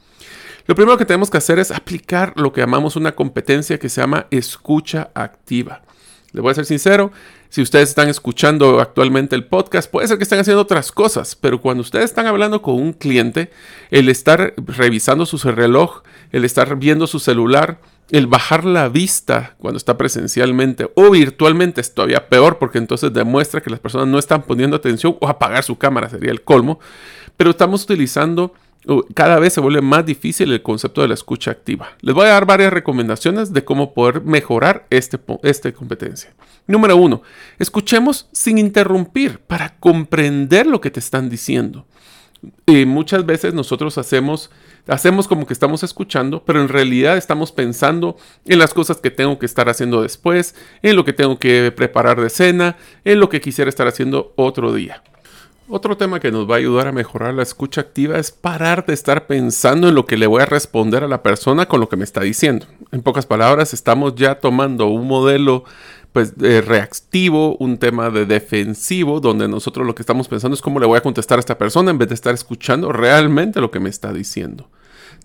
Lo 0.67 0.75
primero 0.75 0.97
que 0.97 1.05
tenemos 1.05 1.31
que 1.31 1.39
hacer 1.39 1.59
es 1.59 1.71
aplicar 1.71 2.33
lo 2.37 2.53
que 2.53 2.61
llamamos 2.61 2.97
una 2.97 3.13
competencia 3.13 3.79
que 3.79 3.89
se 3.89 4.01
llama 4.01 4.27
escucha 4.31 5.11
activa. 5.15 5.83
Le 6.33 6.41
voy 6.41 6.51
a 6.51 6.55
ser 6.55 6.67
sincero, 6.67 7.13
si 7.51 7.63
ustedes 7.63 7.91
están 7.91 8.09
escuchando 8.09 8.81
actualmente 8.81 9.37
el 9.37 9.47
podcast, 9.47 9.91
puede 9.91 10.09
ser 10.09 10.19
que 10.19 10.25
estén 10.25 10.41
haciendo 10.41 10.61
otras 10.61 10.91
cosas, 10.91 11.37
pero 11.37 11.61
cuando 11.61 11.83
ustedes 11.83 12.07
están 12.07 12.27
hablando 12.27 12.63
con 12.63 12.75
un 12.75 12.93
cliente, 12.93 13.51
el 13.91 14.09
estar 14.09 14.55
revisando 14.57 15.25
su 15.25 15.39
reloj, 15.39 16.03
el 16.33 16.45
estar 16.45 16.77
viendo 16.77 17.07
su 17.07 17.21
celular, 17.21 17.79
el 18.11 18.27
bajar 18.27 18.65
la 18.65 18.89
vista 18.89 19.57
cuando 19.59 19.79
está 19.79 19.99
presencialmente 19.99 20.91
o 20.95 21.11
virtualmente 21.11 21.81
es 21.81 21.93
todavía 21.93 22.29
peor 22.29 22.59
porque 22.59 22.79
entonces 22.79 23.13
demuestra 23.13 23.61
que 23.61 23.71
las 23.71 23.81
personas 23.81 24.07
no 24.07 24.19
están 24.19 24.43
poniendo 24.43 24.77
atención 24.77 25.17
o 25.21 25.29
apagar 25.29 25.65
su 25.65 25.77
cámara 25.77 26.09
sería 26.09 26.31
el 26.31 26.43
colmo, 26.43 26.79
pero 27.37 27.51
estamos 27.51 27.85
utilizando 27.85 28.55
cada 29.15 29.39
vez 29.39 29.53
se 29.53 29.61
vuelve 29.61 29.81
más 29.81 30.07
difícil 30.07 30.53
el 30.53 30.63
concepto 30.63 31.03
de 31.03 31.09
la 31.09 31.15
escucha 31.15 31.51
activa. 31.51 31.89
Les 32.01 32.15
voy 32.15 32.27
a 32.27 32.31
dar 32.31 32.47
varias 32.47 32.73
recomendaciones 32.73 33.53
de 33.53 33.65
cómo 33.65 33.93
poder 33.95 34.23
mejorar 34.23 34.87
este, 34.91 35.19
esta 35.43 35.73
competencia. 35.73 36.33
Número 36.69 36.97
uno, 36.97 37.23
escuchemos 37.59 38.29
sin 38.33 38.59
interrumpir 38.59 39.41
para 39.41 39.77
comprender 39.79 40.67
lo 40.67 40.81
que 40.81 40.91
te 40.91 41.01
están 41.01 41.29
diciendo. 41.29 41.85
Y 42.65 42.85
muchas 42.85 43.27
veces 43.27 43.55
nosotros 43.55 43.99
hacemos 43.99 44.51
hacemos 44.88 45.28
como 45.28 45.47
que 45.47 45.52
estamos 45.52 45.83
escuchando, 45.83 46.43
pero 46.45 46.61
en 46.61 46.69
realidad 46.69 47.16
estamos 47.16 47.52
pensando 47.52 48.16
en 48.45 48.59
las 48.59 48.75
cosas 48.75 48.99
que 48.99 49.11
tengo 49.11 49.38
que 49.38 49.47
estar 49.47 49.69
haciendo 49.69 50.02
después, 50.02 50.55
en 50.83 50.97
lo 50.97 51.05
que 51.05 51.12
tengo 51.12 51.38
que 51.38 51.73
preparar 51.73 52.21
de 52.21 52.31
cena, 52.31 52.76
en 53.05 53.21
lo 53.21 53.28
que 53.28 53.40
quisiera 53.40 53.69
estar 53.69 53.87
haciendo 53.87 54.33
otro 54.37 54.73
día. 54.73 55.02
Otro 55.69 55.97
tema 55.97 56.21
que 56.21 56.31
nos 56.31 56.49
va 56.49 56.55
a 56.55 56.59
ayudar 56.59 56.87
a 56.87 56.93
mejorar 56.93 57.35
la 57.35 57.43
escucha 57.43 57.81
activa 57.81 58.21
es 58.21 58.31
parar 58.31 58.87
de 58.87 58.95
estar 58.95 59.26
pensando 59.26 59.88
en 59.88 59.97
lo 59.97 60.07
que 60.07 60.16
le 60.16 60.28
voy 60.28 60.43
a 60.43 60.47
responder 60.47 61.02
a 61.02 61.09
la 61.09 61.25
persona 61.25 61.66
con 61.66 61.81
lo 61.81 61.88
que 61.88 61.97
me 61.97 62.05
está 62.05 62.21
diciendo. 62.21 62.66
En 62.93 63.02
pocas 63.02 63.26
palabras, 63.26 63.75
estamos 63.75 64.14
ya 64.14 64.37
tomando 64.37 64.87
un 64.87 65.09
modelo 65.09 65.64
pues 66.17 66.33
reactivo, 66.39 67.59
un 67.59 67.77
tema 67.77 68.09
de 68.09 68.25
defensivo, 68.25 69.21
donde 69.21 69.49
nosotros 69.49 69.87
lo 69.87 69.95
que 69.95 70.01
estamos 70.01 70.29
pensando 70.29 70.55
es 70.55 70.63
cómo 70.63 70.81
le 70.81 70.87
voy 70.87 70.97
a 70.97 71.03
contestar 71.03 71.39
a 71.39 71.41
esta 71.41 71.59
persona 71.59 71.91
en 71.91 71.99
vez 71.99 72.09
de 72.09 72.15
estar 72.15 72.33
escuchando 72.33 72.91
realmente 72.91 73.61
lo 73.61 73.71
que 73.71 73.81
me 73.81 73.91
está 73.91 74.15
diciendo. 74.15 74.71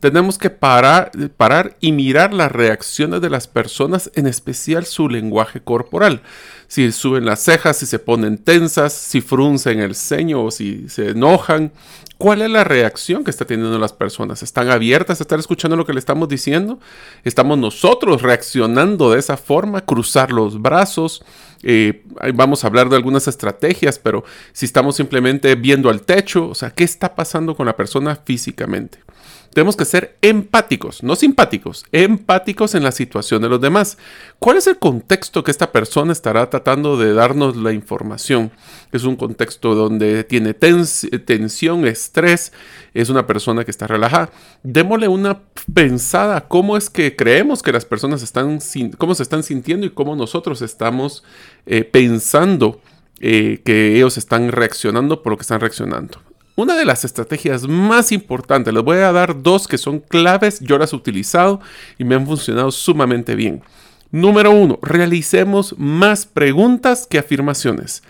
Tenemos 0.02 0.38
que 0.38 0.50
parar, 0.50 1.12
parar 1.38 1.78
y 1.80 1.94
mirar 1.94 2.34
las 2.34 2.52
reacciones 2.52 3.22
de 3.22 3.30
las 3.30 3.48
personas, 3.48 4.12
en 4.16 4.28
especial 4.28 4.86
su 4.86 5.08
lenguaje 5.08 5.62
corporal. 5.62 6.24
Si 6.72 6.90
suben 6.94 7.26
las 7.26 7.42
cejas, 7.44 7.76
si 7.76 7.86
se 7.86 8.00
ponen 8.00 8.38
tensas, 8.38 8.94
si 8.94 9.20
fruncen 9.20 9.82
el 9.82 9.94
ceño 9.94 10.46
o 10.46 10.52
si 10.52 10.88
se 10.88 11.10
enojan. 11.10 11.74
¿Cuál 12.18 12.42
es 12.42 12.50
la 12.50 12.64
reacción 12.64 13.26
que 13.26 13.30
está 13.30 13.44
teniendo 13.44 13.78
las 13.78 13.92
personas? 13.92 14.42
¿Están 14.42 14.70
abiertas 14.70 15.20
a 15.20 15.24
estar 15.26 15.38
escuchando 15.38 15.76
lo 15.76 15.86
que 15.86 15.92
le 15.92 16.00
estamos 16.00 16.30
diciendo? 16.30 16.80
¿Estamos 17.26 17.58
nosotros 17.58 18.22
reaccionando 18.22 19.12
de 19.12 19.20
esa 19.20 19.36
forma? 19.36 19.82
Cruzar 19.82 20.32
los 20.32 20.62
brazos. 20.62 21.26
Eh, 21.62 22.06
vamos 22.36 22.64
a 22.64 22.68
hablar 22.68 22.88
de 22.88 22.96
algunas 22.96 23.28
estrategias, 23.28 24.00
pero 24.00 24.24
si 24.54 24.66
estamos 24.66 24.96
simplemente 24.96 25.56
viendo 25.56 25.90
al 25.90 26.04
techo, 26.04 26.48
o 26.48 26.56
sea, 26.56 26.70
¿qué 26.70 26.86
está 26.86 27.16
pasando 27.16 27.54
con 27.54 27.66
la 27.66 27.76
persona 27.76 28.16
físicamente? 28.16 29.00
Tenemos 29.54 29.76
que 29.76 29.84
ser 29.84 30.18
empáticos, 30.22 31.04
no 31.04 31.16
simpáticos, 31.16 31.86
empáticos 31.92 32.74
en 32.74 32.84
la 32.84 32.94
situación 32.94 33.42
de 33.42 33.50
los 33.50 33.60
demás. 33.60 33.98
¿Cuál 34.40 34.56
es 34.58 34.68
el 34.68 34.80
contexto 34.80 35.44
que 35.44 35.52
esta 35.52 35.74
persona 35.74 36.14
estará 36.14 36.50
tratando 36.50 36.96
de 36.96 37.14
darnos 37.14 37.58
la 37.58 37.74
información? 37.74 38.52
Es 38.94 39.04
un 39.04 39.18
contexto 39.18 39.76
donde 39.76 40.24
tiene 40.24 40.54
tensión, 40.54 41.86
estrés, 41.86 42.54
es 42.94 43.10
una 43.10 43.28
persona 43.28 43.66
que 43.66 43.72
está 43.72 43.88
relajada. 43.88 44.30
Démosle 44.64 45.10
una 45.10 45.42
pensada 45.74 46.48
cómo 46.48 46.78
es 46.78 46.90
que 46.90 47.18
creemos 47.18 47.62
que 47.62 47.74
las 47.74 47.84
personas 47.84 48.24
están, 48.24 48.60
cómo 48.98 49.16
se 49.16 49.24
están 49.24 49.44
sintiendo 49.44 49.86
y 49.86 49.90
cómo 49.90 50.16
nosotros 50.16 50.62
estamos 50.62 51.26
eh, 51.66 51.84
pensando 51.84 52.82
eh, 53.20 53.62
que 53.66 53.98
ellos 53.98 54.18
están 54.18 54.50
reaccionando 54.50 55.22
por 55.22 55.34
lo 55.34 55.38
que 55.38 55.44
están 55.44 55.60
reaccionando. 55.60 56.31
Una 56.62 56.76
de 56.76 56.86
las 56.86 57.04
estrategias 57.06 57.68
más 57.68 58.12
importantes, 58.12 58.72
les 58.72 58.84
voy 58.84 58.98
a 58.98 59.12
dar 59.12 59.42
dos 59.42 59.68
que 59.68 59.80
son 59.80 60.00
claves, 60.00 60.60
yo 60.60 60.78
las 60.78 60.94
he 60.94 60.96
utilizado 60.96 61.60
y 61.98 62.04
me 62.04 62.14
han 62.14 62.28
funcionado 62.28 62.70
sumamente 62.72 63.34
bien. 63.34 63.64
Número 64.12 64.52
uno, 64.52 64.78
realicemos 64.84 65.74
más 65.80 66.28
preguntas 66.28 67.08
que 67.10 67.18
afirmaciones. 67.18 68.04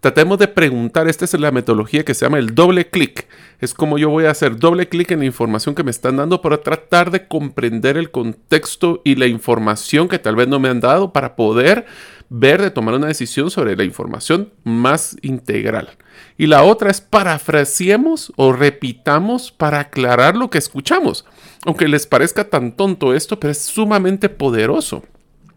Tratemos 0.00 0.38
de 0.38 0.48
preguntar, 0.48 1.06
esta 1.06 1.26
es 1.26 1.38
la 1.38 1.50
metodología 1.50 2.02
que 2.02 2.14
se 2.14 2.24
llama 2.24 2.38
el 2.38 2.54
doble 2.54 2.88
clic. 2.88 3.26
Es 3.60 3.74
como 3.74 3.98
yo 3.98 4.08
voy 4.08 4.24
a 4.24 4.30
hacer 4.30 4.56
doble 4.56 4.88
clic 4.88 5.10
en 5.10 5.18
la 5.18 5.26
información 5.26 5.74
que 5.74 5.82
me 5.82 5.90
están 5.90 6.16
dando 6.16 6.40
para 6.40 6.62
tratar 6.62 7.10
de 7.10 7.28
comprender 7.28 7.98
el 7.98 8.10
contexto 8.10 9.02
y 9.04 9.16
la 9.16 9.26
información 9.26 10.08
que 10.08 10.18
tal 10.18 10.34
vez 10.34 10.48
no 10.48 10.60
me 10.60 10.70
han 10.70 10.80
dado 10.80 11.12
para 11.12 11.36
poder 11.36 11.84
ver 12.30 12.60
de 12.60 12.70
tomar 12.70 12.94
una 12.94 13.06
decisión 13.06 13.50
sobre 13.50 13.76
la 13.76 13.84
información 13.84 14.52
más 14.64 15.16
integral. 15.22 15.90
Y 16.36 16.46
la 16.46 16.62
otra 16.62 16.90
es 16.90 17.00
parafraseemos 17.00 18.32
o 18.36 18.52
repitamos 18.52 19.50
para 19.50 19.80
aclarar 19.80 20.36
lo 20.36 20.50
que 20.50 20.58
escuchamos. 20.58 21.24
Aunque 21.64 21.88
les 21.88 22.06
parezca 22.06 22.48
tan 22.48 22.76
tonto 22.76 23.14
esto, 23.14 23.40
pero 23.40 23.50
es 23.50 23.62
sumamente 23.62 24.28
poderoso. 24.28 25.02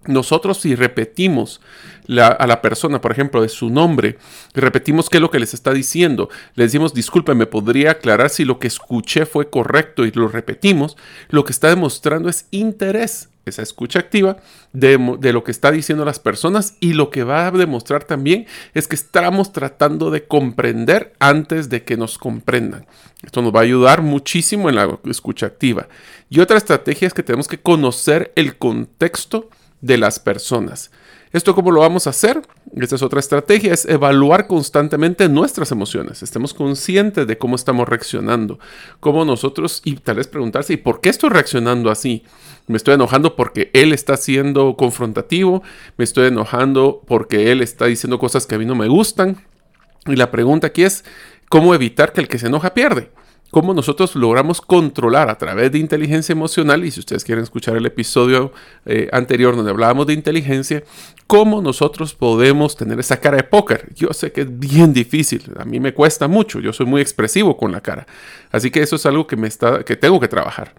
Nosotros 0.08 0.58
si 0.58 0.74
repetimos 0.74 1.62
a 2.18 2.48
la 2.48 2.62
persona, 2.62 3.00
por 3.01 3.12
ejemplo, 3.12 3.44
de 3.44 3.50
su 3.50 3.70
nombre, 3.70 4.18
repetimos 4.56 5.10
qué 5.10 5.18
es 5.18 5.22
lo 5.22 5.30
que 5.30 5.40
les 5.40 5.54
está 5.54 5.72
diciendo, 5.74 6.28
le 6.56 6.63
decimos, 6.63 6.96
disculpe, 6.96 7.36
me 7.36 7.46
podría 7.46 7.92
aclarar 7.92 8.32
si 8.32 8.44
lo 8.44 8.58
que 8.58 8.66
escuché 8.66 9.28
fue 9.28 9.51
correcto 9.51 10.04
y 10.04 10.12
lo 10.12 10.28
repetimos, 10.28 10.98
lo 11.30 11.46
que 11.46 11.51
está 11.51 11.70
demostrando 11.70 12.30
es 12.30 12.48
interés 12.50 13.30
esa 13.45 13.62
escucha 13.62 14.00
activa 14.00 14.38
de, 14.74 14.98
lo 14.98 15.43
que 15.43 15.51
está 15.51 15.71
diciendo 15.71 16.05
las 16.05 16.19
personas 16.19 16.75
y 16.79 16.93
lo 16.93 17.10
que 17.10 17.24
va 17.24 17.48
a 17.48 17.51
demostrar 17.51 18.03
también 18.03 18.45
es 18.74 18.88
que 18.88 18.95
estamos 18.95 19.51
tratando 19.51 20.12
de 20.12 20.25
comprender 20.25 21.13
antes 21.19 21.69
de 21.69 21.83
que 21.83 21.98
nos 21.98 22.17
comprendan. 22.17 22.86
Esto 23.24 23.41
nos 23.41 23.53
va 23.53 23.60
a 23.60 23.63
ayudar 23.63 24.01
muchísimo 24.01 24.69
en 24.69 24.75
la 24.75 25.00
escucha 25.05 25.48
activa. 25.48 25.88
Y 26.29 26.39
otra 26.39 26.57
estrategia 26.57 27.07
es 27.07 27.13
que 27.13 27.24
tenemos 27.24 27.48
que 27.48 27.60
conocer 27.60 28.31
el 28.36 28.57
contexto 28.57 29.50
de 29.81 29.98
las 29.98 30.19
personas. 30.19 30.91
¿Esto 31.34 31.56
cómo 31.56 31.72
lo 31.72 31.80
vamos 31.80 32.08
a 32.08 32.10
hacer? 32.10 32.42
Esta 32.76 32.96
es 32.96 33.02
otra 33.02 33.22
estrategia, 33.22 33.74
es 33.74 33.86
evaluar 33.86 34.48
constantemente 34.48 35.30
nuestras 35.30 35.72
emociones. 35.72 36.24
Estemos 36.24 36.54
conscientes 36.54 37.26
de 37.26 37.38
cómo 37.38 37.56
estamos 37.56 37.88
reaccionando, 37.88 38.60
cómo 39.00 39.24
nosotros, 39.24 39.82
y 39.86 39.96
tal 39.96 40.18
vez 40.18 40.28
preguntarse, 40.28 40.74
¿y 40.74 40.78
por 40.78 41.00
qué 41.00 41.08
estoy 41.08 41.30
reaccionando 41.30 41.90
así? 41.90 42.24
Me 42.68 42.76
estoy 42.76 42.96
enojando 42.96 43.38
porque 43.38 43.72
él 43.74 43.94
está 43.94 44.18
siendo 44.18 44.76
confrontativo, 44.76 45.64
me 45.96 46.04
estoy 46.04 46.28
enojando 46.28 47.02
porque 47.08 47.54
él 47.54 47.62
está 47.62 47.86
diciendo 47.86 48.20
cosas 48.20 48.46
que 48.46 48.56
a 48.56 48.58
mí 48.58 48.66
no 48.66 48.76
me 48.76 48.90
gustan. 48.90 49.38
Y 50.08 50.18
la 50.18 50.32
pregunta 50.32 50.68
aquí 50.68 50.84
es, 50.84 51.06
¿cómo 51.48 51.74
evitar 51.74 52.12
que 52.12 52.20
el 52.20 52.28
que 52.28 52.40
se 52.40 52.48
enoja 52.48 52.74
pierde? 52.74 53.10
cómo 53.52 53.74
nosotros 53.74 54.16
logramos 54.16 54.62
controlar 54.62 55.30
a 55.30 55.38
través 55.38 55.72
de 55.72 55.78
inteligencia 55.78 56.34
emocional, 56.34 56.84
y 56.86 56.92
si 56.92 57.02
ustedes 57.02 57.24
quieren 57.24 57.44
escuchar 57.44 57.76
el 57.76 57.86
episodio 57.86 58.54
eh, 58.86 59.10
anterior 59.12 59.56
donde 59.56 59.72
hablábamos 59.72 60.08
de 60.08 60.14
inteligencia, 60.14 60.84
cómo 61.32 61.62
nosotros 61.62 62.14
podemos 62.14 62.76
tener 62.76 63.00
esa 63.00 63.22
cara 63.22 63.38
de 63.38 63.44
póker. 63.44 63.88
Yo 63.96 64.12
sé 64.12 64.34
que 64.34 64.42
es 64.42 64.60
bien 64.60 64.92
difícil, 64.92 65.42
a 65.58 65.64
mí 65.64 65.80
me 65.80 65.94
cuesta 65.94 66.28
mucho, 66.28 66.60
yo 66.60 66.74
soy 66.74 66.86
muy 66.86 67.00
expresivo 67.00 67.56
con 67.56 67.72
la 67.72 67.80
cara, 67.80 68.06
así 68.52 68.70
que 68.70 68.82
eso 68.82 68.98
es 68.98 69.06
algo 69.06 69.28
que, 69.28 69.38
me 69.38 69.48
está, 69.48 69.86
que 69.86 69.96
tengo 69.96 70.20
que 70.20 70.28
trabajar. 70.28 70.74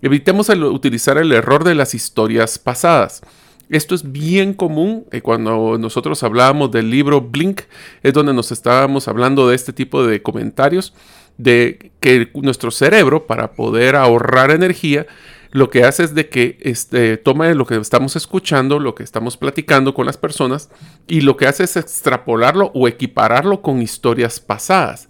Evitemos 0.00 0.48
utilizar 0.48 1.18
el 1.18 1.30
error 1.32 1.64
de 1.64 1.74
las 1.74 1.92
historias 1.94 2.58
pasadas. 2.58 3.20
Esto 3.68 3.94
es 3.94 4.10
bien 4.10 4.54
común 4.54 5.04
eh, 5.12 5.20
cuando 5.20 5.76
nosotros 5.76 6.22
hablábamos 6.22 6.70
del 6.70 6.88
libro 6.88 7.20
Blink, 7.20 7.60
es 8.02 8.14
donde 8.14 8.32
nos 8.32 8.52
estábamos 8.52 9.06
hablando 9.06 9.50
de 9.50 9.54
este 9.54 9.74
tipo 9.74 10.06
de 10.06 10.22
comentarios 10.22 10.94
de 11.36 11.92
que 12.00 12.30
nuestro 12.36 12.70
cerebro, 12.70 13.26
para 13.26 13.52
poder 13.52 13.96
ahorrar 13.96 14.50
energía, 14.50 15.06
lo 15.52 15.68
que 15.68 15.84
hace 15.84 16.04
es 16.04 16.14
de 16.14 16.28
que 16.28 16.58
este, 16.60 17.16
toma 17.16 17.48
lo 17.54 17.66
que 17.66 17.76
estamos 17.76 18.14
escuchando, 18.14 18.78
lo 18.78 18.94
que 18.94 19.02
estamos 19.02 19.36
platicando 19.36 19.94
con 19.94 20.06
las 20.06 20.16
personas, 20.16 20.70
y 21.08 21.22
lo 21.22 21.36
que 21.36 21.46
hace 21.46 21.64
es 21.64 21.76
extrapolarlo 21.76 22.70
o 22.74 22.86
equipararlo 22.86 23.60
con 23.60 23.82
historias 23.82 24.38
pasadas. 24.38 25.08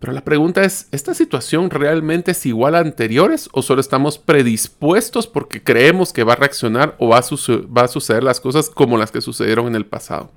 Pero 0.00 0.12
la 0.12 0.24
pregunta 0.24 0.62
es, 0.62 0.88
¿esta 0.92 1.14
situación 1.14 1.70
realmente 1.70 2.32
es 2.32 2.44
igual 2.46 2.74
a 2.74 2.80
anteriores 2.80 3.48
o 3.52 3.62
solo 3.62 3.80
estamos 3.80 4.18
predispuestos 4.18 5.26
porque 5.26 5.62
creemos 5.62 6.12
que 6.12 6.24
va 6.24 6.34
a 6.34 6.36
reaccionar 6.36 6.96
o 6.98 7.08
va 7.08 7.18
a, 7.18 7.22
va 7.22 7.82
a 7.82 7.88
suceder 7.88 8.22
las 8.22 8.40
cosas 8.40 8.68
como 8.68 8.98
las 8.98 9.10
que 9.10 9.22
sucedieron 9.22 9.68
en 9.68 9.76
el 9.76 9.86
pasado? 9.86 10.30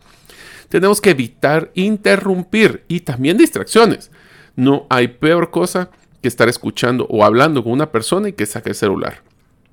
Tenemos 0.69 1.01
que 1.01 1.09
evitar 1.09 1.71
interrumpir 1.73 2.83
y 2.87 3.01
también 3.01 3.37
distracciones. 3.37 4.11
No 4.55 4.85
hay 4.89 5.07
peor 5.07 5.49
cosa 5.49 5.89
que 6.21 6.27
estar 6.27 6.47
escuchando 6.47 7.05
o 7.09 7.25
hablando 7.25 7.63
con 7.63 7.73
una 7.73 7.91
persona 7.91 8.29
y 8.29 8.33
que 8.33 8.45
saque 8.45 8.69
el 8.69 8.75
celular. 8.75 9.28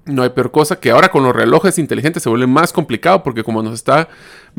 No 0.06 0.22
hay 0.22 0.30
peor 0.30 0.52
cosa 0.52 0.78
que 0.78 0.90
ahora 0.90 1.10
con 1.10 1.25
los 1.25 1.34
relojes 1.34 1.78
inteligentes 1.78 2.22
se 2.22 2.28
vuelve 2.28 2.46
más 2.46 2.72
complicado 2.72 3.22
porque 3.22 3.42
como 3.42 3.62
nos 3.62 3.75
está 3.75 4.08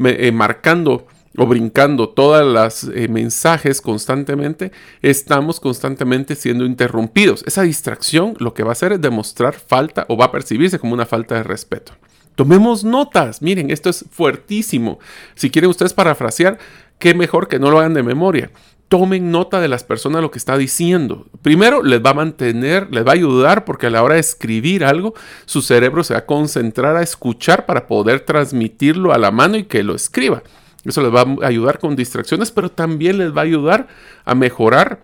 eh, 0.04 0.32
marcando 0.34 1.08
o 1.38 1.46
brincando 1.46 2.10
todas 2.10 2.46
las 2.46 2.84
eh, 2.84 3.08
mensajes 3.08 3.80
constantemente, 3.80 4.72
estamos 5.02 5.60
constantemente 5.60 6.36
siendo 6.36 6.66
interrumpidos. 6.66 7.44
Esa 7.48 7.62
distracción 7.62 8.34
lo 8.40 8.54
que 8.54 8.64
va 8.64 8.70
a 8.70 8.72
hacer 8.74 8.92
es 8.92 9.02
demostrar 9.02 9.54
falta 9.54 10.06
o 10.10 10.18
va 10.18 10.26
a 10.26 10.32
percibirse 10.32 10.80
como 10.80 10.94
una 10.94 11.06
falta 11.06 11.36
de 11.36 11.44
respeto. 11.44 11.94
Tomemos 12.36 12.84
notas. 12.84 13.42
Miren, 13.42 13.72
esto 13.72 13.90
es 13.90 14.06
fuertísimo. 14.12 15.00
Si 15.36 15.50
quieren 15.50 15.70
ustedes 15.70 15.94
parafrasear, 15.94 16.58
qué 17.00 17.14
mejor 17.14 17.48
que 17.48 17.60
no 17.60 17.72
lo 17.72 17.80
hagan 17.80 17.94
de 17.94 18.04
memoria 18.04 18.52
tomen 18.88 19.32
nota 19.32 19.60
de 19.60 19.68
las 19.68 19.84
personas 19.84 20.22
lo 20.22 20.32
que 20.32 20.38
está 20.38 20.58
diciendo. 20.58 21.28
Primero, 21.42 21.84
les 21.84 22.02
va 22.02 22.12
a 22.12 22.16
mantener, 22.16 22.88
les 22.92 23.06
va 23.06 23.12
a 23.12 23.16
ayudar 23.16 23.66
porque 23.66 23.88
a 23.88 23.90
la 23.90 24.04
hora 24.04 24.16
de 24.16 24.22
escribir 24.22 24.86
algo, 24.86 25.14
su 25.46 25.62
cerebro 25.62 26.04
se 26.04 26.14
va 26.14 26.20
a 26.20 26.26
concentrar 26.26 26.96
a 26.96 27.04
escuchar 27.04 27.66
para 27.66 27.88
poder 27.88 28.22
transmitirlo 28.22 29.14
a 29.14 29.18
la 29.18 29.32
mano 29.32 29.58
y 29.58 29.66
que 29.66 29.84
lo 29.84 29.96
escriba. 29.96 30.44
Eso 30.86 31.02
les 31.02 31.14
va 31.14 31.22
a 31.22 31.48
ayudar 31.48 31.80
con 31.80 31.96
distracciones, 31.96 32.52
pero 32.52 32.70
también 32.70 33.18
les 33.18 33.36
va 33.36 33.42
a 33.42 33.46
ayudar 33.46 33.88
a 34.24 34.36
mejorar 34.36 35.04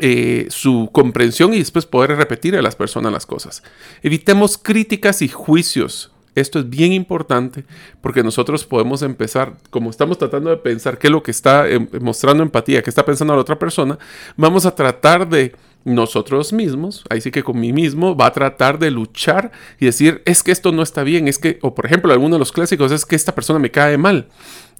eh, 0.00 0.46
su 0.50 0.90
comprensión 0.92 1.54
y 1.54 1.58
después 1.58 1.86
poder 1.86 2.16
repetir 2.16 2.54
a 2.54 2.62
las 2.62 2.76
personas 2.76 3.12
las 3.12 3.26
cosas. 3.26 3.62
Evitemos 4.02 4.58
críticas 4.58 5.22
y 5.22 5.28
juicios 5.28 6.12
esto 6.36 6.60
es 6.60 6.70
bien 6.70 6.92
importante 6.92 7.64
porque 8.00 8.22
nosotros 8.22 8.64
podemos 8.64 9.02
empezar, 9.02 9.56
como 9.70 9.90
estamos 9.90 10.18
tratando 10.18 10.50
de 10.50 10.58
pensar 10.58 10.98
qué 10.98 11.08
es 11.08 11.10
lo 11.10 11.22
que 11.22 11.32
está 11.32 11.68
em, 11.68 11.88
mostrando 12.00 12.42
empatía, 12.42 12.82
qué 12.82 12.90
está 12.90 13.04
pensando 13.04 13.34
la 13.34 13.40
otra 13.40 13.58
persona, 13.58 13.98
vamos 14.36 14.66
a 14.66 14.74
tratar 14.74 15.28
de 15.28 15.54
nosotros 15.84 16.52
mismos, 16.52 17.04
ahí 17.10 17.20
sí 17.20 17.30
que 17.30 17.44
con 17.44 17.60
mí 17.60 17.72
mismo, 17.72 18.16
va 18.16 18.26
a 18.26 18.32
tratar 18.32 18.78
de 18.78 18.90
luchar 18.90 19.52
y 19.78 19.86
decir, 19.86 20.20
es 20.24 20.42
que 20.42 20.50
esto 20.50 20.72
no 20.72 20.82
está 20.82 21.04
bien, 21.04 21.28
es 21.28 21.38
que, 21.38 21.58
o 21.62 21.74
por 21.74 21.86
ejemplo, 21.86 22.12
alguno 22.12 22.34
de 22.34 22.40
los 22.40 22.52
clásicos 22.52 22.90
es 22.92 23.06
que 23.06 23.14
esta 23.16 23.34
persona 23.34 23.60
me 23.60 23.70
cae 23.70 23.96
mal. 23.96 24.28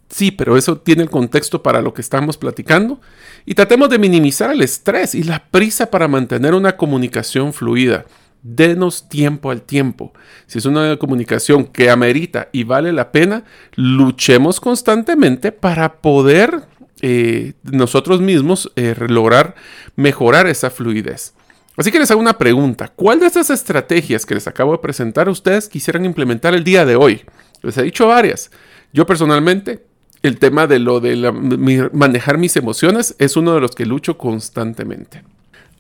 Sí, 0.09 0.31
pero 0.31 0.57
eso 0.57 0.79
tiene 0.79 1.03
el 1.03 1.11
contexto 1.11 1.63
para 1.63 1.81
lo 1.81 1.95
que 1.95 2.01
estamos 2.01 2.37
platicando. 2.37 3.01
Y 3.45 3.55
tratemos 3.55 3.89
de 3.89 3.99
minimizar 3.99 4.51
el 4.51 4.63
estrés 4.63 5.15
y 5.15 5.23
la 5.23 5.45
prisa 5.51 5.91
para 5.91 6.09
mantener 6.09 6.55
una 6.55 6.77
comunicación 6.77 7.53
fluida. 7.53 8.05
Denos 8.49 9.09
tiempo 9.09 9.51
al 9.51 9.63
tiempo. 9.63 10.13
Si 10.47 10.59
es 10.59 10.67
una 10.67 10.97
comunicación 10.99 11.65
que 11.65 11.91
amerita 11.91 12.49
y 12.53 12.63
vale 12.63 12.93
la 12.93 13.11
pena, 13.11 13.43
luchemos 13.75 14.61
constantemente 14.61 15.51
para 15.51 15.95
poder 16.01 16.63
eh, 17.03 17.55
nosotros 17.65 18.21
mismos 18.21 18.71
eh, 18.77 18.95
lograr 19.09 19.57
mejorar 19.97 20.47
esa 20.47 20.71
fluidez. 20.71 21.35
Así 21.77 21.91
que 21.91 21.99
les 21.99 22.09
hago 22.13 22.21
una 22.21 22.39
pregunta. 22.39 22.87
¿Cuál 22.95 23.19
de 23.19 23.27
estas 23.27 23.51
estrategias 23.51 24.25
que 24.25 24.35
les 24.35 24.47
acabo 24.47 24.71
de 24.73 24.79
presentar 24.79 25.29
ustedes 25.29 25.69
quisieran 25.69 26.05
implementar 26.05 26.55
el 26.55 26.63
día 26.63 26.87
de 26.87 26.95
hoy? 26.95 27.23
Les 27.63 27.77
he 27.77 27.83
dicho 27.83 28.07
varias. 28.07 28.53
Yo 28.93 29.07
personalmente, 29.07 29.85
el 30.23 30.39
tema 30.39 30.69
de 30.69 30.79
lo 30.79 31.01
de 31.01 31.91
manejar 31.93 32.39
mis 32.39 32.57
emociones 32.57 33.17
es 33.19 33.37
uno 33.37 33.55
de 33.55 33.61
los 33.61 33.75
que 33.75 33.87
lucho 33.87 34.17
constantemente. 34.17 35.25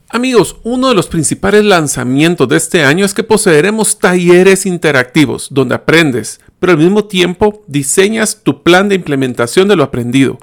Amigos, 0.08 0.56
uno 0.62 0.88
de 0.88 0.94
los 0.94 1.08
principales 1.08 1.64
lanzamientos 1.64 2.48
de 2.48 2.56
este 2.56 2.84
año 2.84 3.04
es 3.04 3.12
que 3.12 3.24
poseeremos 3.24 3.98
talleres 3.98 4.64
interactivos 4.64 5.48
donde 5.50 5.74
aprendes, 5.74 6.40
pero 6.60 6.72
al 6.72 6.78
mismo 6.78 7.06
tiempo 7.06 7.64
diseñas 7.66 8.42
tu 8.44 8.62
plan 8.62 8.88
de 8.88 8.94
implementación 8.94 9.66
de 9.66 9.74
lo 9.74 9.82
aprendido. 9.82 10.38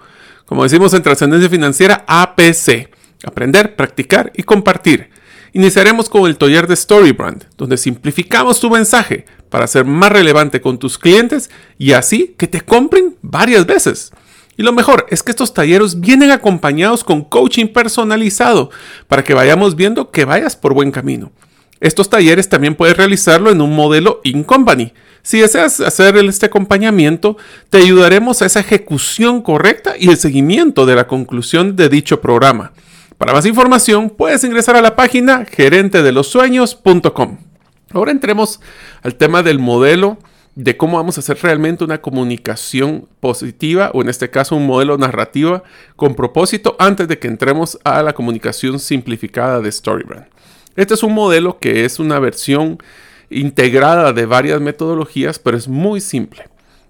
Como 0.45 0.63
decimos 0.63 0.93
en 0.93 1.01
Trascendencia 1.01 1.49
Financiera, 1.49 2.03
APC. 2.07 2.89
Aprender, 3.25 3.77
practicar 3.77 4.33
y 4.35 4.43
compartir. 4.43 5.09
Iniciaremos 5.53 6.09
con 6.09 6.29
el 6.29 6.37
taller 6.37 6.67
de 6.67 6.75
Storybrand, 6.75 7.45
donde 7.55 7.77
simplificamos 7.77 8.59
tu 8.59 8.69
mensaje 8.69 9.25
para 9.49 9.67
ser 9.67 9.85
más 9.85 10.11
relevante 10.11 10.59
con 10.59 10.77
tus 10.77 10.97
clientes 10.97 11.49
y 11.77 11.93
así 11.93 12.35
que 12.37 12.47
te 12.47 12.59
compren 12.59 13.15
varias 13.21 13.65
veces. 13.65 14.11
Y 14.55 14.63
lo 14.63 14.71
mejor 14.71 15.05
es 15.09 15.23
que 15.23 15.31
estos 15.31 15.53
talleres 15.53 15.99
vienen 15.99 16.31
acompañados 16.31 17.03
con 17.03 17.23
coaching 17.23 17.67
personalizado 17.67 18.69
para 19.07 19.23
que 19.23 19.33
vayamos 19.33 19.75
viendo 19.75 20.11
que 20.11 20.25
vayas 20.25 20.55
por 20.55 20.73
buen 20.73 20.91
camino. 20.91 21.31
Estos 21.79 22.09
talleres 22.09 22.47
también 22.47 22.75
puedes 22.75 22.95
realizarlo 22.95 23.51
en 23.51 23.59
un 23.59 23.75
modelo 23.75 24.21
in-company. 24.23 24.93
Si 25.21 25.39
deseas 25.39 25.81
hacer 25.81 26.15
este 26.17 26.45
acompañamiento, 26.45 27.35
te 27.69 27.79
ayudaremos 27.79 28.41
a 28.41 28.45
esa 28.45 28.61
ejecución 28.61 29.41
correcta 29.41 29.95
y 29.99 30.09
el 30.09 30.17
seguimiento 30.17 30.85
de 30.85 30.95
la 30.95 31.07
conclusión 31.07 31.75
de 31.75 31.89
dicho 31.89 32.21
programa. 32.21 32.71
Para 33.17 33.33
más 33.33 33.45
información, 33.45 34.09
puedes 34.09 34.43
ingresar 34.43 34.75
a 34.75 34.81
la 34.81 34.95
página 34.95 35.45
gerentedelosueños.com. 35.45 37.37
Ahora 37.91 38.11
entremos 38.11 38.59
al 39.01 39.15
tema 39.15 39.43
del 39.43 39.59
modelo 39.59 40.17
de 40.55 40.77
cómo 40.77 40.97
vamos 40.97 41.17
a 41.17 41.21
hacer 41.21 41.37
realmente 41.41 41.83
una 41.83 42.01
comunicación 42.01 43.07
positiva 43.19 43.91
o 43.93 44.01
en 44.01 44.09
este 44.09 44.29
caso 44.29 44.55
un 44.55 44.67
modelo 44.67 44.97
narrativa 44.97 45.63
con 45.95 46.15
propósito 46.15 46.75
antes 46.79 47.07
de 47.07 47.17
que 47.17 47.27
entremos 47.27 47.79
a 47.83 48.03
la 48.03 48.13
comunicación 48.13 48.79
simplificada 48.79 49.61
de 49.61 49.71
Storybrand. 49.71 50.27
Este 50.75 50.93
es 50.93 51.03
un 51.03 51.13
modelo 51.13 51.59
que 51.59 51.85
es 51.85 51.99
una 51.99 52.19
versión 52.19 52.77
integrada 53.29 54.13
de 54.13 54.25
varias 54.25 54.61
metodologías, 54.61 55.39
pero 55.39 55.57
es 55.57 55.67
muy 55.67 56.01
simple. 56.01 56.47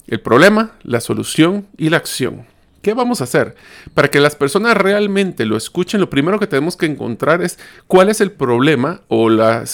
El 0.07 0.19
problema, 0.19 0.71
la 0.83 0.99
solución 0.99 1.67
y 1.77 1.89
la 1.89 1.97
acción. 1.97 2.45
¿Qué 2.83 2.93
vamos 2.93 3.21
a 3.21 3.23
hacer? 3.23 3.55
Para 3.93 4.09
que 4.09 4.19
las 4.19 4.35
personas 4.35 4.75
realmente 4.75 5.45
lo 5.45 5.55
escuchen, 5.55 6.01
lo 6.01 6.09
primero 6.09 6.37
que 6.37 6.47
tenemos 6.47 6.75
que 6.75 6.85
encontrar 6.85 7.41
es 7.41 7.57
cuál 7.87 8.09
es 8.09 8.19
el 8.19 8.33
problema 8.33 9.03
o, 9.07 9.29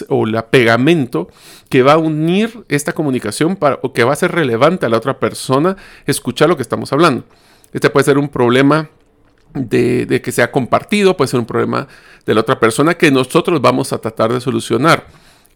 o 0.09 0.25
la 0.27 0.47
pegamento 0.51 1.27
que 1.69 1.81
va 1.81 1.93
a 1.93 1.97
unir 1.97 2.65
esta 2.69 2.93
comunicación 2.93 3.55
para, 3.55 3.79
o 3.81 3.93
que 3.93 4.03
va 4.03 4.13
a 4.13 4.15
ser 4.15 4.31
relevante 4.31 4.85
a 4.85 4.89
la 4.89 4.97
otra 4.97 5.19
persona 5.19 5.75
escuchar 6.05 6.49
lo 6.49 6.55
que 6.55 6.61
estamos 6.61 6.93
hablando. 6.93 7.25
Este 7.73 7.89
puede 7.89 8.03
ser 8.03 8.19
un 8.19 8.29
problema 8.29 8.91
de, 9.55 10.05
de 10.05 10.21
que 10.21 10.31
sea 10.31 10.51
compartido, 10.51 11.17
puede 11.17 11.29
ser 11.29 11.39
un 11.39 11.47
problema 11.47 11.87
de 12.27 12.35
la 12.35 12.41
otra 12.41 12.59
persona 12.59 12.93
que 12.93 13.09
nosotros 13.09 13.59
vamos 13.59 13.91
a 13.91 13.97
tratar 13.97 14.31
de 14.31 14.39
solucionar. 14.39 15.07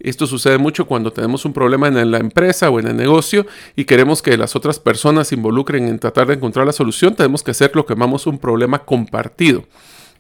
Esto 0.03 0.27
sucede 0.27 0.57
mucho 0.57 0.85
cuando 0.85 1.13
tenemos 1.13 1.45
un 1.45 1.53
problema 1.53 1.87
en 1.87 2.11
la 2.11 2.17
empresa 2.17 2.69
o 2.69 2.77
en 2.77 2.87
el 2.87 2.97
negocio 2.97 3.47
y 3.77 3.85
queremos 3.85 4.21
que 4.21 4.37
las 4.37 4.53
otras 4.53 4.77
personas 4.77 5.29
se 5.29 5.35
involucren 5.35 5.87
en 5.87 5.97
tratar 5.97 6.27
de 6.27 6.33
encontrar 6.33 6.65
la 6.65 6.73
solución. 6.73 7.15
Tenemos 7.15 7.41
que 7.41 7.51
hacer 7.51 7.71
lo 7.73 7.85
que 7.85 7.93
llamamos 7.93 8.27
un 8.27 8.37
problema 8.37 8.79
compartido. 8.79 9.63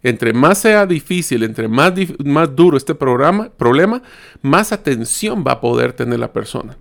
Entre 0.01 0.31
más 0.31 0.59
sea 0.59 0.85
difícil, 0.85 1.43
entre 1.43 1.67
más, 1.67 1.93
más 2.23 2.55
duro 2.55 2.77
este 2.77 2.95
programa, 2.95 3.49
problema, 3.57 4.01
más 4.41 4.71
atención 4.71 5.43
va 5.45 5.53
a 5.53 5.61
poder 5.61 5.91
tener 5.91 6.17
la 6.17 6.31
persona. 6.31 6.77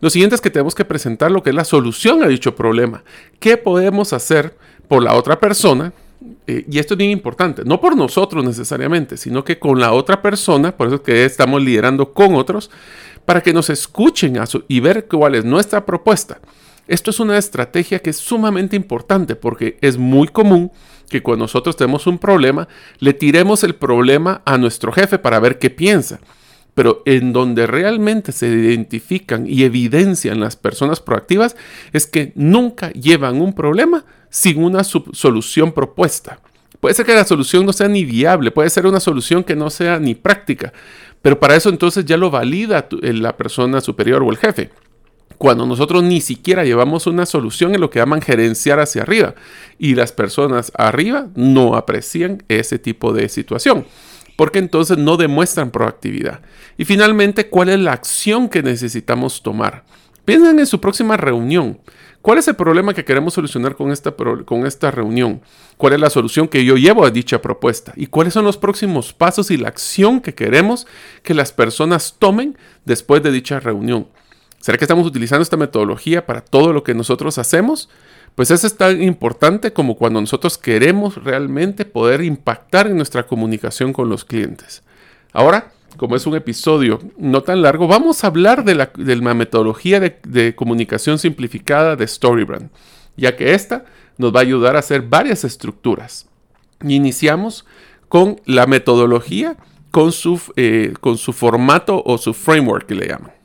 Lo 0.00 0.08
siguiente 0.08 0.34
es 0.34 0.40
que 0.40 0.50
tenemos 0.50 0.74
que 0.74 0.84
presentar 0.86 1.30
lo 1.30 1.42
que 1.42 1.50
es 1.50 1.56
la 1.56 1.64
solución 1.64 2.22
a 2.22 2.28
dicho 2.28 2.56
problema. 2.56 3.04
¿Qué 3.38 3.58
podemos 3.58 4.14
hacer 4.14 4.56
por 4.88 5.02
la 5.02 5.14
otra 5.14 5.40
persona 5.40 5.92
eh, 6.46 6.64
y 6.70 6.78
esto 6.78 6.94
es 6.94 6.98
bien 6.98 7.10
importante, 7.10 7.62
no 7.64 7.80
por 7.80 7.96
nosotros 7.96 8.44
necesariamente, 8.44 9.16
sino 9.16 9.44
que 9.44 9.58
con 9.58 9.78
la 9.78 9.92
otra 9.92 10.22
persona, 10.22 10.76
por 10.76 10.86
eso 10.86 10.96
es 10.96 11.02
que 11.02 11.24
estamos 11.24 11.62
liderando 11.62 12.12
con 12.12 12.34
otros, 12.34 12.70
para 13.24 13.42
que 13.42 13.52
nos 13.52 13.68
escuchen 13.70 14.38
y 14.68 14.80
ver 14.80 15.06
cuál 15.08 15.34
es 15.34 15.44
nuestra 15.44 15.84
propuesta. 15.84 16.40
Esto 16.88 17.10
es 17.10 17.18
una 17.18 17.36
estrategia 17.36 17.98
que 17.98 18.10
es 18.10 18.16
sumamente 18.16 18.76
importante 18.76 19.34
porque 19.34 19.76
es 19.80 19.98
muy 19.98 20.28
común 20.28 20.70
que 21.10 21.22
cuando 21.22 21.44
nosotros 21.44 21.76
tenemos 21.76 22.06
un 22.06 22.18
problema, 22.18 22.68
le 23.00 23.12
tiremos 23.12 23.64
el 23.64 23.74
problema 23.74 24.42
a 24.44 24.56
nuestro 24.56 24.92
jefe 24.92 25.18
para 25.18 25.40
ver 25.40 25.58
qué 25.58 25.70
piensa. 25.70 26.20
Pero 26.74 27.02
en 27.06 27.32
donde 27.32 27.66
realmente 27.66 28.32
se 28.32 28.48
identifican 28.48 29.46
y 29.48 29.64
evidencian 29.64 30.40
las 30.40 30.56
personas 30.56 31.00
proactivas 31.00 31.56
es 31.92 32.06
que 32.06 32.32
nunca 32.36 32.92
llevan 32.92 33.40
un 33.40 33.54
problema 33.54 34.04
sin 34.36 34.62
una 34.62 34.84
solución 34.84 35.72
propuesta. 35.72 36.40
Puede 36.78 36.94
ser 36.94 37.06
que 37.06 37.14
la 37.14 37.24
solución 37.24 37.64
no 37.64 37.72
sea 37.72 37.88
ni 37.88 38.04
viable, 38.04 38.50
puede 38.50 38.68
ser 38.68 38.86
una 38.86 39.00
solución 39.00 39.42
que 39.42 39.56
no 39.56 39.70
sea 39.70 39.98
ni 39.98 40.14
práctica, 40.14 40.74
pero 41.22 41.40
para 41.40 41.56
eso 41.56 41.70
entonces 41.70 42.04
ya 42.04 42.18
lo 42.18 42.30
valida 42.30 42.86
la 43.00 43.34
persona 43.34 43.80
superior 43.80 44.22
o 44.22 44.30
el 44.30 44.36
jefe. 44.36 44.70
Cuando 45.38 45.64
nosotros 45.64 46.02
ni 46.02 46.20
siquiera 46.20 46.64
llevamos 46.64 47.06
una 47.06 47.24
solución 47.24 47.74
en 47.74 47.80
lo 47.80 47.88
que 47.88 47.98
llaman 47.98 48.20
gerenciar 48.20 48.78
hacia 48.78 49.02
arriba 49.02 49.34
y 49.78 49.94
las 49.94 50.12
personas 50.12 50.70
arriba 50.74 51.28
no 51.34 51.74
aprecian 51.74 52.42
ese 52.48 52.78
tipo 52.78 53.14
de 53.14 53.30
situación 53.30 53.86
porque 54.36 54.58
entonces 54.58 54.98
no 54.98 55.16
demuestran 55.16 55.70
proactividad. 55.70 56.40
Y 56.76 56.84
finalmente, 56.84 57.48
¿cuál 57.48 57.70
es 57.70 57.80
la 57.80 57.92
acción 57.92 58.50
que 58.50 58.62
necesitamos 58.62 59.42
tomar? 59.42 59.84
Piensen 60.26 60.58
en 60.58 60.66
su 60.66 60.78
próxima 60.78 61.16
reunión. 61.16 61.78
¿Cuál 62.26 62.38
es 62.38 62.48
el 62.48 62.56
problema 62.56 62.92
que 62.92 63.04
queremos 63.04 63.34
solucionar 63.34 63.76
con 63.76 63.92
esta, 63.92 64.10
con 64.10 64.66
esta 64.66 64.90
reunión? 64.90 65.42
¿Cuál 65.76 65.92
es 65.92 66.00
la 66.00 66.10
solución 66.10 66.48
que 66.48 66.64
yo 66.64 66.74
llevo 66.74 67.06
a 67.06 67.10
dicha 67.12 67.40
propuesta? 67.40 67.92
¿Y 67.94 68.08
cuáles 68.08 68.34
son 68.34 68.44
los 68.44 68.56
próximos 68.56 69.12
pasos 69.12 69.52
y 69.52 69.56
la 69.56 69.68
acción 69.68 70.20
que 70.20 70.34
queremos 70.34 70.88
que 71.22 71.34
las 71.34 71.52
personas 71.52 72.16
tomen 72.18 72.58
después 72.84 73.22
de 73.22 73.30
dicha 73.30 73.60
reunión? 73.60 74.08
¿Será 74.58 74.76
que 74.76 74.82
estamos 74.82 75.06
utilizando 75.06 75.44
esta 75.44 75.56
metodología 75.56 76.26
para 76.26 76.40
todo 76.40 76.72
lo 76.72 76.82
que 76.82 76.94
nosotros 76.94 77.38
hacemos? 77.38 77.88
Pues 78.34 78.50
eso 78.50 78.66
es 78.66 78.76
tan 78.76 79.00
importante 79.04 79.72
como 79.72 79.96
cuando 79.96 80.20
nosotros 80.20 80.58
queremos 80.58 81.22
realmente 81.22 81.84
poder 81.84 82.22
impactar 82.22 82.88
en 82.88 82.96
nuestra 82.96 83.24
comunicación 83.28 83.92
con 83.92 84.08
los 84.08 84.24
clientes. 84.24 84.82
Ahora, 85.32 85.70
como 85.96 86.16
es 86.16 86.26
un 86.26 86.34
episodio 86.34 87.00
no 87.16 87.42
tan 87.42 87.62
largo, 87.62 87.86
vamos 87.86 88.22
a 88.22 88.28
hablar 88.28 88.64
de 88.64 88.74
la, 88.74 89.34
metodología 89.34 90.00
de, 90.00 90.54
comunicación 90.54 91.18
simplificada 91.18 91.96
de 91.96 92.06
Storybrand, 92.06 92.70
ya 93.16 93.36
que 93.36 93.54
esta 93.54 93.84
nos 94.18 94.34
va 94.34 94.40
a 94.40 94.42
ayudar 94.42 94.76
a 94.76 94.80
hacer 94.80 95.02
varias 95.02 95.44
estructuras. 95.44 96.26
iniciamos 96.82 97.64
con 98.08 98.40
la 98.44 98.66
metodología, 98.66 99.56
con 99.90 100.12
su, 100.12 100.40
eh, 100.56 100.94
con 101.00 101.18
su 101.18 101.32
formato 101.32 102.02
o 102.04 102.18
su 102.18 102.34
framework 102.34 102.86
que 102.86 102.94
le 102.94 103.08
llaman. 103.08 103.35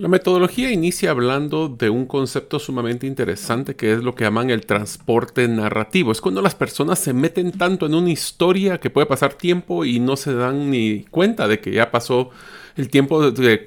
La 0.00 0.08
metodología 0.08 0.70
inicia 0.70 1.10
hablando 1.10 1.68
de 1.68 1.90
un 1.90 2.06
concepto 2.06 2.58
sumamente 2.58 3.06
interesante 3.06 3.76
que 3.76 3.92
es 3.92 4.02
lo 4.02 4.14
que 4.14 4.24
llaman 4.24 4.48
el 4.48 4.64
transporte 4.64 5.46
narrativo. 5.46 6.10
Es 6.10 6.22
cuando 6.22 6.40
las 6.40 6.54
personas 6.54 6.98
se 6.98 7.12
meten 7.12 7.52
tanto 7.52 7.84
en 7.84 7.92
una 7.92 8.08
historia 8.08 8.80
que 8.80 8.88
puede 8.88 9.06
pasar 9.06 9.34
tiempo 9.34 9.84
y 9.84 10.00
no 10.00 10.16
se 10.16 10.32
dan 10.32 10.70
ni 10.70 11.04
cuenta 11.10 11.48
de 11.48 11.60
que 11.60 11.72
ya 11.72 11.90
pasó 11.90 12.30
el 12.76 12.88
tiempo 12.88 13.20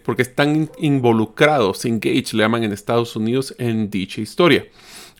porque 0.04 0.24
están 0.24 0.72
involucrados, 0.80 1.86
engaged, 1.86 2.34
le 2.34 2.41
llaman 2.41 2.63
en 2.63 2.72
Estados 2.72 3.15
Unidos, 3.15 3.54
en 3.60 3.91
dicha 3.91 4.19
historia. 4.19 4.65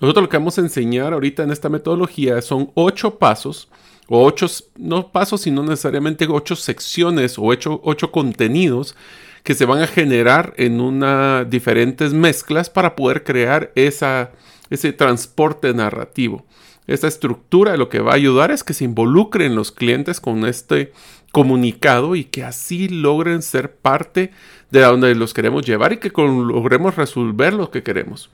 Nosotros 0.02 0.23
lo 0.23 0.30
que 0.30 0.38
vamos 0.38 0.58
a 0.58 0.62
enseñar 0.62 1.13
ahorita 1.13 1.43
en 1.43 1.52
esta 1.52 1.69
metodología 1.69 2.41
son 2.41 2.71
ocho 2.73 3.19
pasos 3.19 3.69
o 4.08 4.26
ocho, 4.26 4.47
no 4.78 5.12
pasos, 5.12 5.41
sino 5.41 5.62
necesariamente 5.62 6.26
ocho 6.28 6.56
secciones 6.56 7.38
o 7.38 7.43
ocho, 7.43 7.82
ocho 7.84 8.12
contenidos 8.12 8.95
que 9.43 9.53
se 9.53 9.65
van 9.65 9.82
a 9.82 9.88
generar 9.88 10.53
en 10.58 10.79
una 10.79 11.43
diferentes 11.43 12.13
mezclas 12.13 12.69
para 12.69 12.95
poder 12.95 13.23
crear 13.23 13.71
esa, 13.75 14.32
ese 14.69 14.93
transporte 14.93 15.73
narrativo. 15.73 16.45
Esta 16.88 17.08
estructura 17.08 17.77
lo 17.77 17.89
que 17.89 17.99
va 17.99 18.12
a 18.12 18.15
ayudar 18.15 18.51
es 18.51 18.63
que 18.63 18.73
se 18.73 18.86
involucren 18.86 19.56
los 19.56 19.71
clientes 19.71 20.19
con 20.19 20.45
este 20.45 20.91
comunicado 21.32 22.15
y 22.15 22.25
que 22.25 22.43
así 22.43 22.88
logren 22.88 23.41
ser 23.41 23.75
parte 23.75 24.32
de 24.69 24.82
donde 24.82 25.15
los 25.15 25.34
queremos 25.34 25.65
llevar 25.65 25.93
y 25.93 25.97
que 25.97 26.12
logremos 26.15 26.95
resolver 26.95 27.53
lo 27.53 27.71
que 27.71 27.84
queremos. 27.84 28.29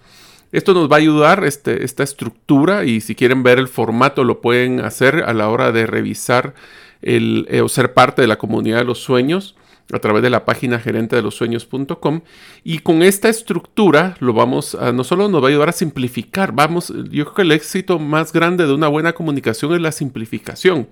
Esto 0.52 0.74
nos 0.74 0.92
va 0.92 0.96
a 0.96 1.00
ayudar, 1.00 1.44
este, 1.44 1.86
esta 1.86 2.02
estructura, 2.02 2.84
y 2.84 3.02
si 3.02 3.14
quieren 3.14 3.44
ver 3.44 3.60
el 3.60 3.68
formato 3.68 4.24
lo 4.24 4.42
pueden 4.42 4.80
hacer 4.80 5.24
a 5.28 5.34
la 5.34 5.48
hora 5.50 5.72
de 5.72 5.86
revisar 5.86 6.56
el, 7.04 7.46
eh, 7.50 7.62
o 7.62 7.70
ser 7.70 7.94
parte 7.94 8.24
de 8.24 8.28
la 8.28 8.38
comunidad 8.38 8.80
de 8.80 8.86
los 8.86 9.00
sueños 9.00 9.56
a 9.92 10.00
través 10.00 10.22
de 10.22 10.30
la 10.30 10.46
página 10.46 10.80
gerente 10.80 11.16
de 11.16 11.22
los 11.22 11.36
sueños.com 11.36 12.22
y 12.64 12.80
con 12.80 13.02
esta 13.02 13.30
estructura 13.30 14.16
lo 14.20 14.34
vamos 14.34 14.76
a, 14.76 14.92
no 14.92 15.04
solo 15.04 15.30
nos 15.30 15.42
va 15.42 15.48
a 15.48 15.50
ayudar 15.50 15.70
a 15.70 15.74
simplificar, 15.74 16.52
vamos, 16.54 16.90
yo 16.90 17.26
creo 17.26 17.34
que 17.34 17.42
el 17.42 17.52
éxito 17.52 18.00
más 18.00 18.32
grande 18.32 18.68
de 18.68 18.74
una 18.74 18.88
buena 18.88 19.14
comunicación 19.14 19.74
es 19.74 19.82
la 19.82 19.92
simplificación. 19.92 20.88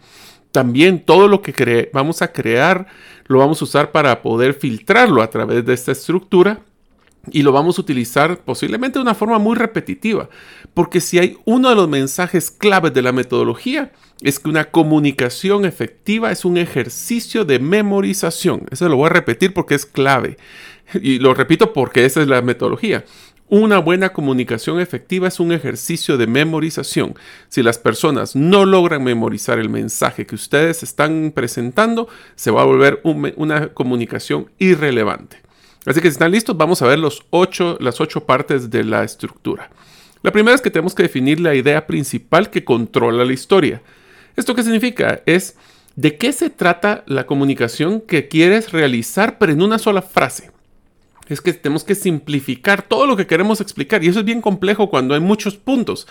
También 0.51 1.03
todo 1.03 1.27
lo 1.27 1.41
que 1.41 1.89
vamos 1.93 2.21
a 2.21 2.31
crear 2.31 2.88
lo 3.25 3.39
vamos 3.39 3.62
a 3.62 3.65
usar 3.65 3.91
para 3.91 4.21
poder 4.21 4.53
filtrarlo 4.53 5.21
a 5.21 5.29
través 5.29 5.65
de 5.65 5.73
esta 5.73 5.91
estructura 5.91 6.62
y 7.31 7.43
lo 7.43 7.51
vamos 7.51 7.77
a 7.77 7.81
utilizar 7.81 8.39
posiblemente 8.39 8.99
de 8.99 9.03
una 9.03 9.15
forma 9.15 9.39
muy 9.39 9.55
repetitiva, 9.55 10.29
porque 10.73 11.01
si 11.01 11.19
hay 11.19 11.37
uno 11.45 11.69
de 11.69 11.75
los 11.75 11.89
mensajes 11.89 12.51
claves 12.51 12.93
de 12.93 13.01
la 13.01 13.11
metodología, 13.11 13.91
es 14.21 14.39
que 14.39 14.49
una 14.49 14.65
comunicación 14.65 15.65
efectiva 15.65 16.31
es 16.31 16.45
un 16.45 16.57
ejercicio 16.57 17.45
de 17.45 17.59
memorización. 17.59 18.65
Eso 18.71 18.89
lo 18.89 18.97
voy 18.97 19.07
a 19.07 19.13
repetir 19.13 19.53
porque 19.53 19.75
es 19.75 19.85
clave. 19.85 20.37
Y 21.01 21.19
lo 21.19 21.33
repito 21.33 21.73
porque 21.73 22.05
esa 22.05 22.21
es 22.21 22.27
la 22.27 22.41
metodología. 22.41 23.03
Una 23.49 23.77
buena 23.77 24.11
comunicación 24.11 24.81
efectiva 24.81 25.29
es 25.29 25.39
un 25.39 25.53
ejercicio 25.53 26.17
de 26.17 26.27
memorización. 26.27 27.15
Si 27.47 27.63
las 27.63 27.77
personas 27.77 28.35
no 28.35 28.65
logran 28.65 29.03
memorizar 29.03 29.57
el 29.57 29.69
mensaje 29.69 30.25
que 30.25 30.35
ustedes 30.35 30.83
están 30.83 31.31
presentando, 31.33 32.09
se 32.35 32.51
va 32.51 32.63
a 32.63 32.65
volver 32.65 33.01
una 33.03 33.69
comunicación 33.69 34.51
irrelevante. 34.57 35.46
Así 35.88 36.02
que 36.02 36.10
si 36.10 36.13
están 36.13 36.32
listos, 36.32 36.56
vamos 36.58 36.82
a 36.82 36.88
ver 36.88 37.00
las 37.00 37.21
ocho 37.32 38.26
partes 38.26 38.69
de 38.69 38.84
la 38.84 39.04
estructura. 39.04 39.71
La 40.21 40.32
primera 40.32 40.54
es 40.54 40.62
que 40.62 40.69
tenemos 40.69 40.93
que 40.93 41.04
definir 41.04 41.39
la 41.39 41.56
idea 41.56 41.88
principal 41.88 42.50
que 42.50 42.65
controla 42.65 43.23
la 43.23 43.32
historia. 43.32 43.82
¿Esto 44.36 44.54
qué 44.54 44.63
significa? 44.63 45.21
Es 45.26 45.56
de 45.95 46.17
qué 46.17 46.34
se 46.34 46.50
trata 46.50 47.04
la 47.08 47.26
comunicación 47.26 48.02
que 48.02 48.28
quieres 48.28 48.73
realizar, 48.73 49.38
pero 49.38 49.54
en 49.54 49.62
una 49.62 49.80
sola 49.80 50.02
frase. 50.02 50.52
Es 51.30 51.39
que 51.39 51.54
tenemos 51.54 51.86
que 51.86 51.95
simplificar 51.95 52.82
todo 52.82 53.06
lo 53.06 53.15
que 53.15 53.26
queremos 53.26 53.62
explicar 53.62 54.04
y 54.04 54.10
eso 54.10 54.19
es 54.19 54.26
bien 54.26 54.41
complejo 54.41 54.89
cuando 54.89 55.13
hay 55.13 55.21
muchos 55.21 55.56
puntos. 55.56 56.06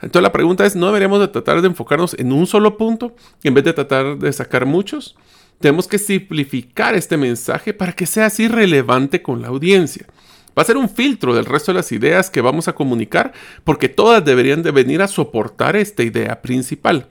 Entonces 0.00 0.22
la 0.22 0.32
pregunta 0.32 0.66
es, 0.66 0.74
¿no 0.74 0.86
deberíamos 0.86 1.20
de 1.20 1.28
tratar 1.28 1.62
de 1.62 1.68
enfocarnos 1.68 2.14
en 2.18 2.32
un 2.32 2.46
solo 2.48 2.76
punto 2.76 3.14
en 3.44 3.54
vez 3.54 3.62
de 3.62 3.72
tratar 3.72 4.18
de 4.18 4.32
sacar 4.32 4.66
muchos? 4.66 5.16
Tenemos 5.62 5.86
que 5.86 5.98
simplificar 5.98 6.96
este 6.96 7.16
mensaje 7.16 7.72
para 7.72 7.92
que 7.92 8.04
sea 8.04 8.26
así 8.26 8.48
relevante 8.48 9.22
con 9.22 9.40
la 9.40 9.48
audiencia. 9.48 10.06
Va 10.58 10.62
a 10.62 10.66
ser 10.66 10.76
un 10.76 10.88
filtro 10.88 11.34
del 11.34 11.46
resto 11.46 11.72
de 11.72 11.76
las 11.76 11.92
ideas 11.92 12.30
que 12.30 12.40
vamos 12.40 12.66
a 12.66 12.74
comunicar 12.74 13.32
porque 13.62 13.88
todas 13.88 14.24
deberían 14.24 14.64
de 14.64 14.72
venir 14.72 15.00
a 15.02 15.08
soportar 15.08 15.76
esta 15.76 16.02
idea 16.02 16.42
principal. 16.42 17.06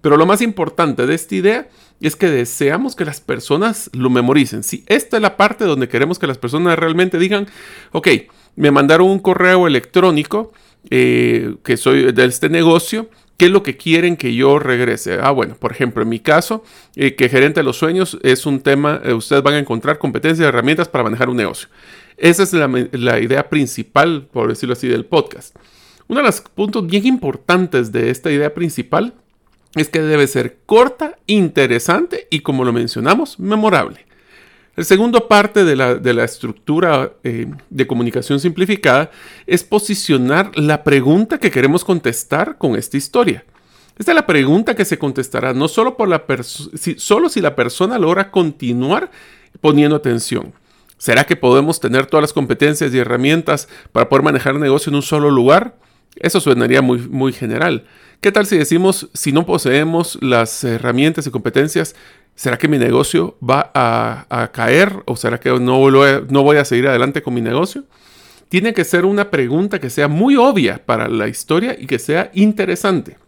Pero 0.00 0.16
lo 0.16 0.24
más 0.24 0.40
importante 0.40 1.04
de 1.04 1.16
esta 1.16 1.34
idea 1.34 1.68
es 2.00 2.14
que 2.14 2.28
deseamos 2.28 2.94
que 2.94 3.04
las 3.04 3.20
personas 3.20 3.90
lo 3.92 4.08
memoricen. 4.08 4.62
Si 4.62 4.84
esta 4.86 5.16
es 5.16 5.22
la 5.22 5.36
parte 5.36 5.64
donde 5.64 5.88
queremos 5.88 6.20
que 6.20 6.28
las 6.28 6.38
personas 6.38 6.78
realmente 6.78 7.18
digan, 7.18 7.48
ok, 7.90 8.08
me 8.54 8.70
mandaron 8.70 9.10
un 9.10 9.18
correo 9.18 9.66
electrónico 9.66 10.52
eh, 10.90 11.56
que 11.64 11.76
soy 11.76 12.12
de 12.12 12.24
este 12.24 12.48
negocio 12.48 13.10
¿Qué 13.36 13.46
es 13.46 13.50
lo 13.50 13.62
que 13.62 13.76
quieren 13.76 14.16
que 14.16 14.34
yo 14.34 14.58
regrese? 14.58 15.18
Ah, 15.20 15.30
bueno, 15.30 15.56
por 15.56 15.70
ejemplo, 15.70 16.02
en 16.02 16.08
mi 16.08 16.20
caso, 16.20 16.64
eh, 16.94 17.16
que 17.16 17.28
gerente 17.28 17.60
de 17.60 17.64
los 17.64 17.76
sueños 17.76 18.18
es 18.22 18.46
un 18.46 18.60
tema, 18.60 19.02
eh, 19.04 19.12
ustedes 19.12 19.42
van 19.42 19.54
a 19.54 19.58
encontrar 19.58 19.98
competencias 19.98 20.44
y 20.44 20.48
herramientas 20.48 20.88
para 20.88 21.04
manejar 21.04 21.28
un 21.28 21.36
negocio. 21.36 21.68
Esa 22.16 22.44
es 22.44 22.52
la, 22.54 23.20
idea 23.20 23.48
principal, 23.50 24.26
por 24.32 24.48
decirlo 24.48 24.72
así, 24.72 24.88
del 24.88 25.04
podcast. 25.04 25.54
Uno 26.08 26.20
de 26.20 26.26
los 26.26 26.40
puntos 26.40 26.86
bien 26.86 27.06
importantes 27.06 27.92
de 27.92 28.08
esta 28.08 28.30
idea 28.30 28.54
principal 28.54 29.12
es 29.74 29.90
que 29.90 30.00
debe 30.00 30.26
ser 30.26 30.60
corta, 30.64 31.18
interesante 31.26 32.26
y, 32.30 32.40
como 32.40 32.64
lo 32.64 32.72
mencionamos, 32.72 33.38
memorable. 33.38 34.05
La 34.76 34.84
segunda 34.84 35.26
parte 35.26 35.64
de 35.64 35.74
la, 35.74 36.24
estructura 36.24 37.12
eh, 37.24 37.46
de 37.70 37.86
comunicación 37.86 38.38
simplificada 38.38 39.10
es 39.46 39.64
posicionar 39.64 40.50
la 40.54 40.84
pregunta 40.84 41.38
que 41.38 41.50
queremos 41.50 41.82
contestar 41.82 42.58
con 42.58 42.76
esta 42.76 42.98
historia. 42.98 43.42
Esta 43.98 44.12
es 44.12 44.16
la 44.16 44.26
pregunta 44.26 44.76
que 44.76 44.84
se 44.84 44.98
contestará 44.98 45.54
no 45.54 45.68
solo, 45.68 45.96
por 45.96 46.08
la 46.08 46.22
si, 46.42 46.98
solo 46.98 47.30
si 47.30 47.40
la 47.40 47.56
persona 47.56 47.98
logra 47.98 48.30
continuar 48.30 49.10
poniendo 49.62 49.96
atención. 49.96 50.52
¿Será 50.98 51.24
que 51.24 51.36
podemos 51.36 51.80
tener 51.80 52.04
todas 52.04 52.22
las 52.22 52.34
competencias 52.34 52.92
y 52.92 52.98
herramientas 52.98 53.68
para 53.92 54.10
poder 54.10 54.24
manejar 54.24 54.54
el 54.54 54.60
negocio 54.60 54.90
en 54.90 54.96
un 54.96 55.02
solo 55.02 55.30
lugar? 55.30 55.78
Eso 56.16 56.38
suenaría 56.38 56.82
muy, 56.82 56.98
muy 56.98 57.32
general. 57.32 57.86
¿Qué 58.20 58.30
tal 58.30 58.46
si 58.46 58.58
decimos, 58.58 59.08
si 59.14 59.32
no 59.32 59.46
poseemos 59.46 60.18
las 60.20 60.64
herramientas 60.64 61.26
y 61.26 61.30
competencias, 61.30 61.94
¿será 62.36 62.58
que 62.58 62.68
mi 62.68 62.78
negocio 62.78 63.36
va 63.42 63.72
a, 63.74 64.50
caer 64.52 65.02
o 65.06 65.16
será 65.16 65.40
que 65.40 65.50
no, 65.50 65.90
no 65.90 66.42
voy 66.42 66.56
a 66.58 66.64
seguir 66.64 66.86
adelante 66.86 67.22
con 67.22 67.34
mi 67.34 67.40
negocio? 67.40 67.84
Tiene 68.48 68.74
que 68.74 68.84
ser 68.84 69.04
una 69.04 69.30
pregunta 69.30 69.80
que 69.80 69.90
sea 69.90 70.06
muy 70.06 70.36
obvia 70.36 70.80
para 70.84 71.08
la 71.08 71.26
historia 71.26 71.76
y 71.76 71.86
que 71.86 71.98
sea 71.98 72.30
interesante. 72.34 73.18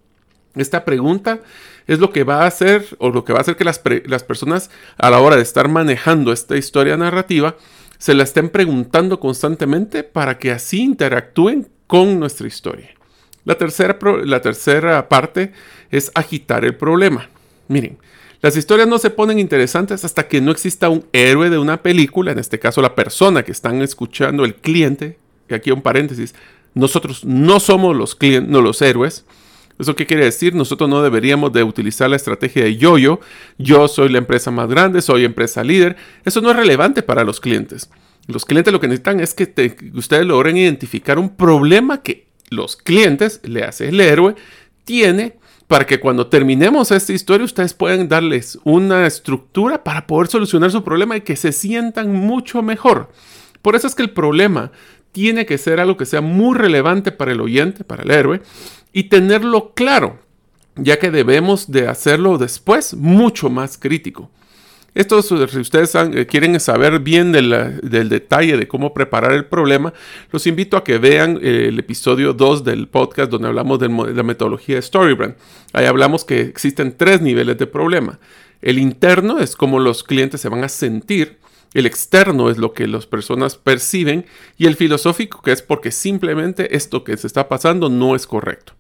Esta 0.54 0.84
pregunta 0.84 1.40
es 1.86 1.98
lo 1.98 2.12
que 2.12 2.22
va 2.22 2.42
a 2.42 2.46
hacer 2.46 2.84
o 2.98 3.10
lo 3.10 3.24
que 3.24 3.32
va 3.32 3.40
a 3.40 3.42
hacer 3.42 3.56
que 3.56 3.64
las, 3.64 3.80
las 4.06 4.22
personas 4.22 4.70
a 4.96 5.10
la 5.10 5.18
hora 5.20 5.36
de 5.36 5.42
estar 5.42 5.68
manejando 5.68 6.32
esta 6.32 6.56
historia 6.56 6.96
narrativa 6.96 7.56
se 7.98 8.14
la 8.14 8.22
estén 8.22 8.50
preguntando 8.50 9.18
constantemente 9.18 10.04
para 10.04 10.38
que 10.38 10.52
así 10.52 10.82
interactúen 10.82 11.68
con 11.86 12.20
nuestra 12.20 12.46
historia. 12.46 12.90
La 13.44 13.56
tercera, 13.56 13.98
la 14.24 14.40
tercera 14.40 15.08
parte 15.08 15.52
es 15.90 16.12
agitar 16.14 16.64
el 16.64 16.76
problema. 16.76 17.28
Miren, 17.66 17.98
las 18.40 18.56
historias 18.56 18.86
no 18.86 18.98
se 18.98 19.10
ponen 19.10 19.38
interesantes 19.38 20.04
hasta 20.04 20.28
que 20.28 20.40
no 20.40 20.52
exista 20.52 20.88
un 20.88 21.04
héroe 21.12 21.50
de 21.50 21.58
una 21.58 21.82
película, 21.82 22.32
en 22.32 22.38
este 22.38 22.58
caso 22.58 22.80
la 22.80 22.94
persona 22.94 23.42
que 23.42 23.52
están 23.52 23.82
escuchando, 23.82 24.44
el 24.44 24.54
cliente, 24.54 25.18
aquí 25.50 25.70
un 25.70 25.82
paréntesis, 25.82 26.34
nosotros 26.74 27.24
no 27.24 27.58
somos 27.58 27.96
los, 27.96 28.14
clientes, 28.14 28.50
no 28.50 28.60
los 28.62 28.80
héroes. 28.82 29.24
¿Eso 29.78 29.94
qué 29.94 30.06
quiere 30.06 30.24
decir? 30.24 30.54
Nosotros 30.54 30.90
no 30.90 31.02
deberíamos 31.02 31.52
de 31.52 31.62
utilizar 31.62 32.10
la 32.10 32.16
estrategia 32.16 32.64
de 32.64 32.76
yo-yo. 32.76 33.20
Yo 33.58 33.86
soy 33.86 34.08
la 34.08 34.18
empresa 34.18 34.50
más 34.50 34.68
grande, 34.68 35.02
soy 35.02 35.24
empresa 35.24 35.62
líder. 35.62 35.96
Eso 36.24 36.40
no 36.40 36.50
es 36.50 36.56
relevante 36.56 37.02
para 37.02 37.24
los 37.24 37.40
clientes. 37.40 37.88
Los 38.26 38.44
clientes 38.44 38.72
lo 38.72 38.80
que 38.80 38.88
necesitan 38.88 39.20
es 39.20 39.34
que, 39.34 39.76
ustedes 39.94 40.26
logren 40.26 40.56
identificar 40.56 41.18
un 41.18 41.34
problema 41.34 42.02
que 42.02 42.26
los 42.50 42.76
clientes, 42.76 43.40
le 43.44 43.64
hace 43.64 43.88
el 43.88 44.00
héroe, 44.00 44.34
tiene 44.84 45.37
para 45.68 45.86
que 45.86 46.00
cuando 46.00 46.26
terminemos 46.26 46.90
esta 46.90 47.12
historia 47.12 47.44
ustedes 47.44 47.74
puedan 47.74 48.08
darles 48.08 48.58
una 48.64 49.06
estructura 49.06 49.84
para 49.84 50.06
poder 50.06 50.28
solucionar 50.28 50.72
su 50.72 50.82
problema 50.82 51.16
y 51.16 51.20
que 51.20 51.36
se 51.36 51.52
sientan 51.52 52.12
mucho 52.12 52.62
mejor. 52.62 53.10
Por 53.60 53.76
eso 53.76 53.86
es 53.86 53.94
que 53.94 54.02
el 54.02 54.10
problema 54.10 54.72
tiene 55.12 55.44
que 55.44 55.58
ser 55.58 55.78
algo 55.78 55.98
que 55.98 56.06
sea 56.06 56.22
muy 56.22 56.56
relevante 56.56 57.12
para 57.12 57.32
el 57.32 57.40
oyente, 57.40 57.84
para 57.84 58.02
el 58.02 58.10
héroe, 58.10 58.40
y 58.92 59.04
tenerlo 59.04 59.74
claro, 59.74 60.18
ya 60.74 60.98
que 60.98 61.10
debemos 61.10 61.70
de 61.70 61.86
hacerlo 61.86 62.38
después 62.38 62.94
mucho 62.94 63.50
más 63.50 63.76
crítico. 63.76 64.30
Esto, 64.94 65.22
si 65.22 65.34
ustedes 65.34 65.94
eh, 65.94 66.26
quieren 66.26 66.58
saber 66.58 66.98
bien 67.00 67.30
del 67.30 68.08
detalle 68.08 68.56
de 68.56 68.66
cómo 68.66 68.94
preparar 68.94 69.32
el 69.32 69.44
problema, 69.44 69.92
los 70.32 70.46
invito 70.46 70.76
a 70.76 70.82
que 70.82 70.98
vean 70.98 71.38
eh, 71.42 71.66
el 71.68 71.78
episodio 71.78 72.32
2 72.32 72.64
del 72.64 72.88
podcast 72.88 73.30
donde 73.30 73.48
hablamos 73.48 73.78
de 73.78 73.88
la 73.88 74.22
metodología 74.22 74.76
de 74.76 74.82
Storybrand. 74.82 75.36
Ahí 75.72 75.84
hablamos 75.84 76.24
que 76.24 76.40
existen 76.40 76.96
tres 76.96 77.20
niveles 77.20 77.58
de 77.58 77.66
problema. 77.66 78.18
El 78.60 78.78
interno 78.78 79.38
es 79.38 79.54
cómo 79.54 79.78
los 79.78 80.02
clientes 80.02 80.40
se 80.40 80.48
van 80.48 80.64
a 80.64 80.68
sentir. 80.68 81.38
El 81.74 81.86
externo 81.86 82.50
es 82.50 82.58
lo 82.58 82.72
que 82.72 82.88
las 82.88 83.06
personas 83.06 83.56
perciben. 83.56 84.24
Y 84.56 84.66
el 84.66 84.74
filosófico, 84.74 85.42
que 85.42 85.52
es 85.52 85.62
porque 85.62 85.92
simplemente 85.92 86.74
esto 86.74 87.04
que 87.04 87.16
se 87.16 87.26
está 87.26 87.48
pasando 87.48 87.88
no 87.88 88.16
es 88.16 88.26
correcto. 88.26 88.72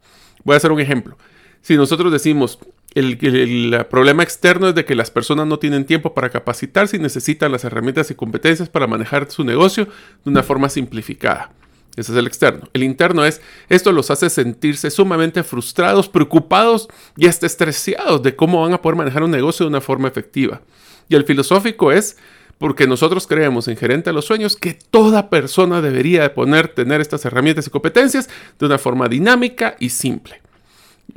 Voy 0.42 0.54
a 0.54 0.56
hacer 0.56 0.72
un 0.72 0.80
ejemplo. 0.80 1.16
Si 1.60 1.76
nosotros 1.76 2.10
decimos, 2.10 2.58
el, 2.98 3.86
problema 3.88 4.22
externo 4.22 4.68
es 4.68 4.74
de 4.74 4.84
que 4.84 4.94
las 4.94 5.10
personas 5.10 5.46
no 5.46 5.58
tienen 5.58 5.84
tiempo 5.84 6.14
para 6.14 6.30
capacitarse 6.30 6.96
y 6.96 7.00
necesitan 7.00 7.52
las 7.52 7.64
herramientas 7.64 8.10
y 8.10 8.14
competencias 8.14 8.68
para 8.68 8.86
manejar 8.86 9.30
su 9.30 9.44
negocio 9.44 9.86
de 10.24 10.30
una 10.30 10.42
forma 10.42 10.68
simplificada. 10.68 11.52
Ese 11.96 12.12
es 12.12 12.18
el 12.18 12.26
externo. 12.26 12.68
El 12.72 12.84
interno 12.84 13.24
es, 13.24 13.40
esto 13.68 13.92
los 13.92 14.10
hace 14.10 14.30
sentirse 14.30 14.90
sumamente 14.90 15.42
frustrados, 15.42 16.08
preocupados 16.08 16.88
y 17.16 17.26
hasta 17.26 17.46
estresados 17.46 18.22
de 18.22 18.36
cómo 18.36 18.62
van 18.62 18.72
a 18.72 18.82
poder 18.82 18.96
manejar 18.96 19.22
un 19.22 19.32
negocio 19.32 19.64
de 19.64 19.70
una 19.70 19.80
forma 19.80 20.08
efectiva. 20.08 20.60
Y 21.08 21.16
el 21.16 21.24
filosófico 21.24 21.90
es, 21.90 22.16
porque 22.58 22.86
nosotros 22.86 23.26
creemos 23.26 23.68
en 23.68 24.08
a 24.08 24.12
los 24.12 24.26
Sueños 24.26 24.56
que 24.56 24.74
toda 24.74 25.30
persona 25.30 25.80
debería 25.80 26.22
de 26.22 26.30
poner, 26.30 26.68
tener 26.68 27.00
estas 27.00 27.24
herramientas 27.24 27.66
y 27.66 27.70
competencias 27.70 28.28
de 28.58 28.66
una 28.66 28.78
forma 28.78 29.08
dinámica 29.08 29.76
y 29.80 29.90
simple 29.90 30.40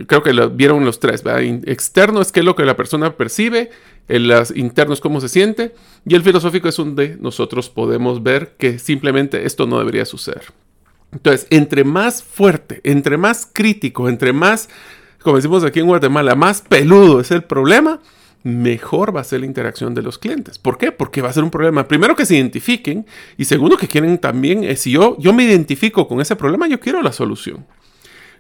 creo 0.08 0.24
que 0.24 0.34
lo 0.34 0.50
vieron 0.50 0.86
los 0.86 1.00
tres, 1.00 1.24
Externo 1.66 2.22
es 2.22 2.32
qué 2.32 2.40
es 2.40 2.46
lo 2.46 2.56
que 2.56 2.66
la 2.66 2.76
persona 2.76 3.16
percibe, 3.18 3.70
el 4.08 4.32
interno 4.56 4.94
es 4.94 5.02
cómo 5.02 5.22
se 5.22 5.30
siente, 5.30 5.74
y 6.06 6.16
el 6.16 6.24
filosófico 6.24 6.68
es 6.70 6.76
donde 6.76 7.18
nosotros 7.20 7.70
podemos 7.70 8.24
ver 8.24 8.56
que 8.58 8.80
simplemente 8.80 9.46
esto 9.46 9.68
no 9.68 9.80
debería 9.80 10.06
suceder. 10.06 10.44
Entonces, 11.12 11.46
entre 11.50 11.84
más 11.84 12.24
fuerte, 12.24 12.80
entre 12.84 13.18
más 13.18 13.48
crítico, 13.52 14.08
entre 14.08 14.32
más, 14.32 14.70
como 15.22 15.36
decimos 15.36 15.64
aquí 15.64 15.80
en 15.80 15.88
Guatemala, 15.88 16.36
más 16.36 16.62
peludo 16.62 17.20
es 17.20 17.32
el 17.32 17.44
problema, 17.44 18.00
mejor 18.44 19.16
va 19.16 19.22
a 19.22 19.26
ser 19.26 19.42
la 19.42 19.46
interacción 19.46 19.94
de 19.94 20.02
los 20.02 20.18
clientes. 20.18 20.58
¿Por 20.58 20.78
qué? 20.78 20.92
Porque 20.92 21.22
va 21.22 21.30
a 21.30 21.34
ser 21.34 21.44
un 21.44 21.52
problema, 21.52 21.88
primero 21.88 22.16
que 22.16 22.26
se 22.26 22.36
identifiquen 22.36 23.06
y 23.38 23.46
segundo 23.46 23.78
que 23.78 23.88
quieren 23.88 24.18
también, 24.18 24.64
eh, 24.64 24.76
si 24.78 24.92
yo, 24.92 25.18
yo 25.20 25.34
me 25.34 25.44
identifico 25.44 26.08
con 26.08 26.22
ese 26.22 26.36
problema, 26.36 26.68
yo 26.68 26.80
quiero 26.80 27.02
la 27.02 27.12
solución. 27.12 27.66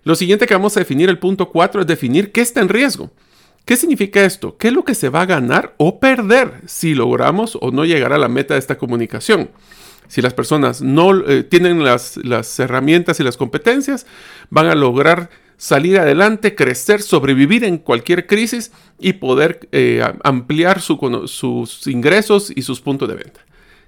Lo 0.03 0.15
siguiente 0.15 0.47
que 0.47 0.53
vamos 0.53 0.75
a 0.75 0.79
definir, 0.79 1.09
el 1.09 1.19
punto 1.19 1.49
4, 1.49 1.81
es 1.81 1.87
definir 1.87 2.31
qué 2.31 2.41
está 2.41 2.61
en 2.61 2.69
riesgo. 2.69 3.11
¿Qué 3.65 3.75
significa 3.75 4.25
esto? 4.25 4.57
¿Qué 4.57 4.69
es 4.69 4.73
lo 4.73 4.83
que 4.83 4.95
se 4.95 5.09
va 5.09 5.21
a 5.21 5.27
ganar 5.27 5.75
o 5.77 5.99
perder 5.99 6.61
si 6.65 6.95
logramos 6.95 7.57
o 7.61 7.71
no 7.71 7.85
llegar 7.85 8.11
a 8.11 8.17
la 8.17 8.27
meta 8.27 8.55
de 8.55 8.59
esta 8.59 8.77
comunicación? 8.77 9.51
Si 10.07 10.21
las 10.21 10.33
personas 10.33 10.81
no 10.81 11.25
eh, 11.27 11.43
tienen 11.43 11.83
las, 11.83 12.17
herramientas 12.59 13.19
y 13.19 13.23
las 13.23 13.37
competencias, 13.37 14.07
van 14.49 14.67
a 14.67 14.75
lograr 14.75 15.29
salir 15.57 15.99
adelante, 15.99 16.55
crecer, 16.55 17.03
sobrevivir 17.03 17.63
en 17.63 17.77
cualquier 17.77 18.25
crisis 18.25 18.71
y 18.99 19.13
poder 19.13 19.69
eh, 19.71 20.03
ampliar 20.23 20.81
sus 20.81 21.87
ingresos 21.87 22.51
y 22.53 22.63
sus 22.63 22.81
puntos 22.81 23.07
de 23.07 23.15
venta. 23.15 23.41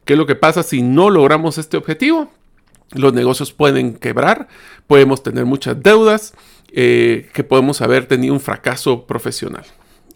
¿Qué 0.06 0.14
es 0.14 0.20
lo 0.20 0.28
que 0.28 0.36
pasa 0.36 0.62
si 0.62 0.84
no 0.84 1.10
logramos 1.10 1.58
este 1.58 1.78
objetivo? 1.78 2.32
Los 2.92 3.14
negocios 3.14 3.52
pueden 3.54 3.96
quebrar, 3.96 4.48
podemos 4.88 5.24
tener 5.24 5.46
muchas 5.46 5.82
deudas, 5.82 6.34
eh, 6.72 7.30
que 7.34 7.44
podemos 7.44 7.82
haber 7.82 8.08
tenido 8.08 8.34
un 8.34 8.40
fracaso 8.40 9.06
profesional. 9.06 9.64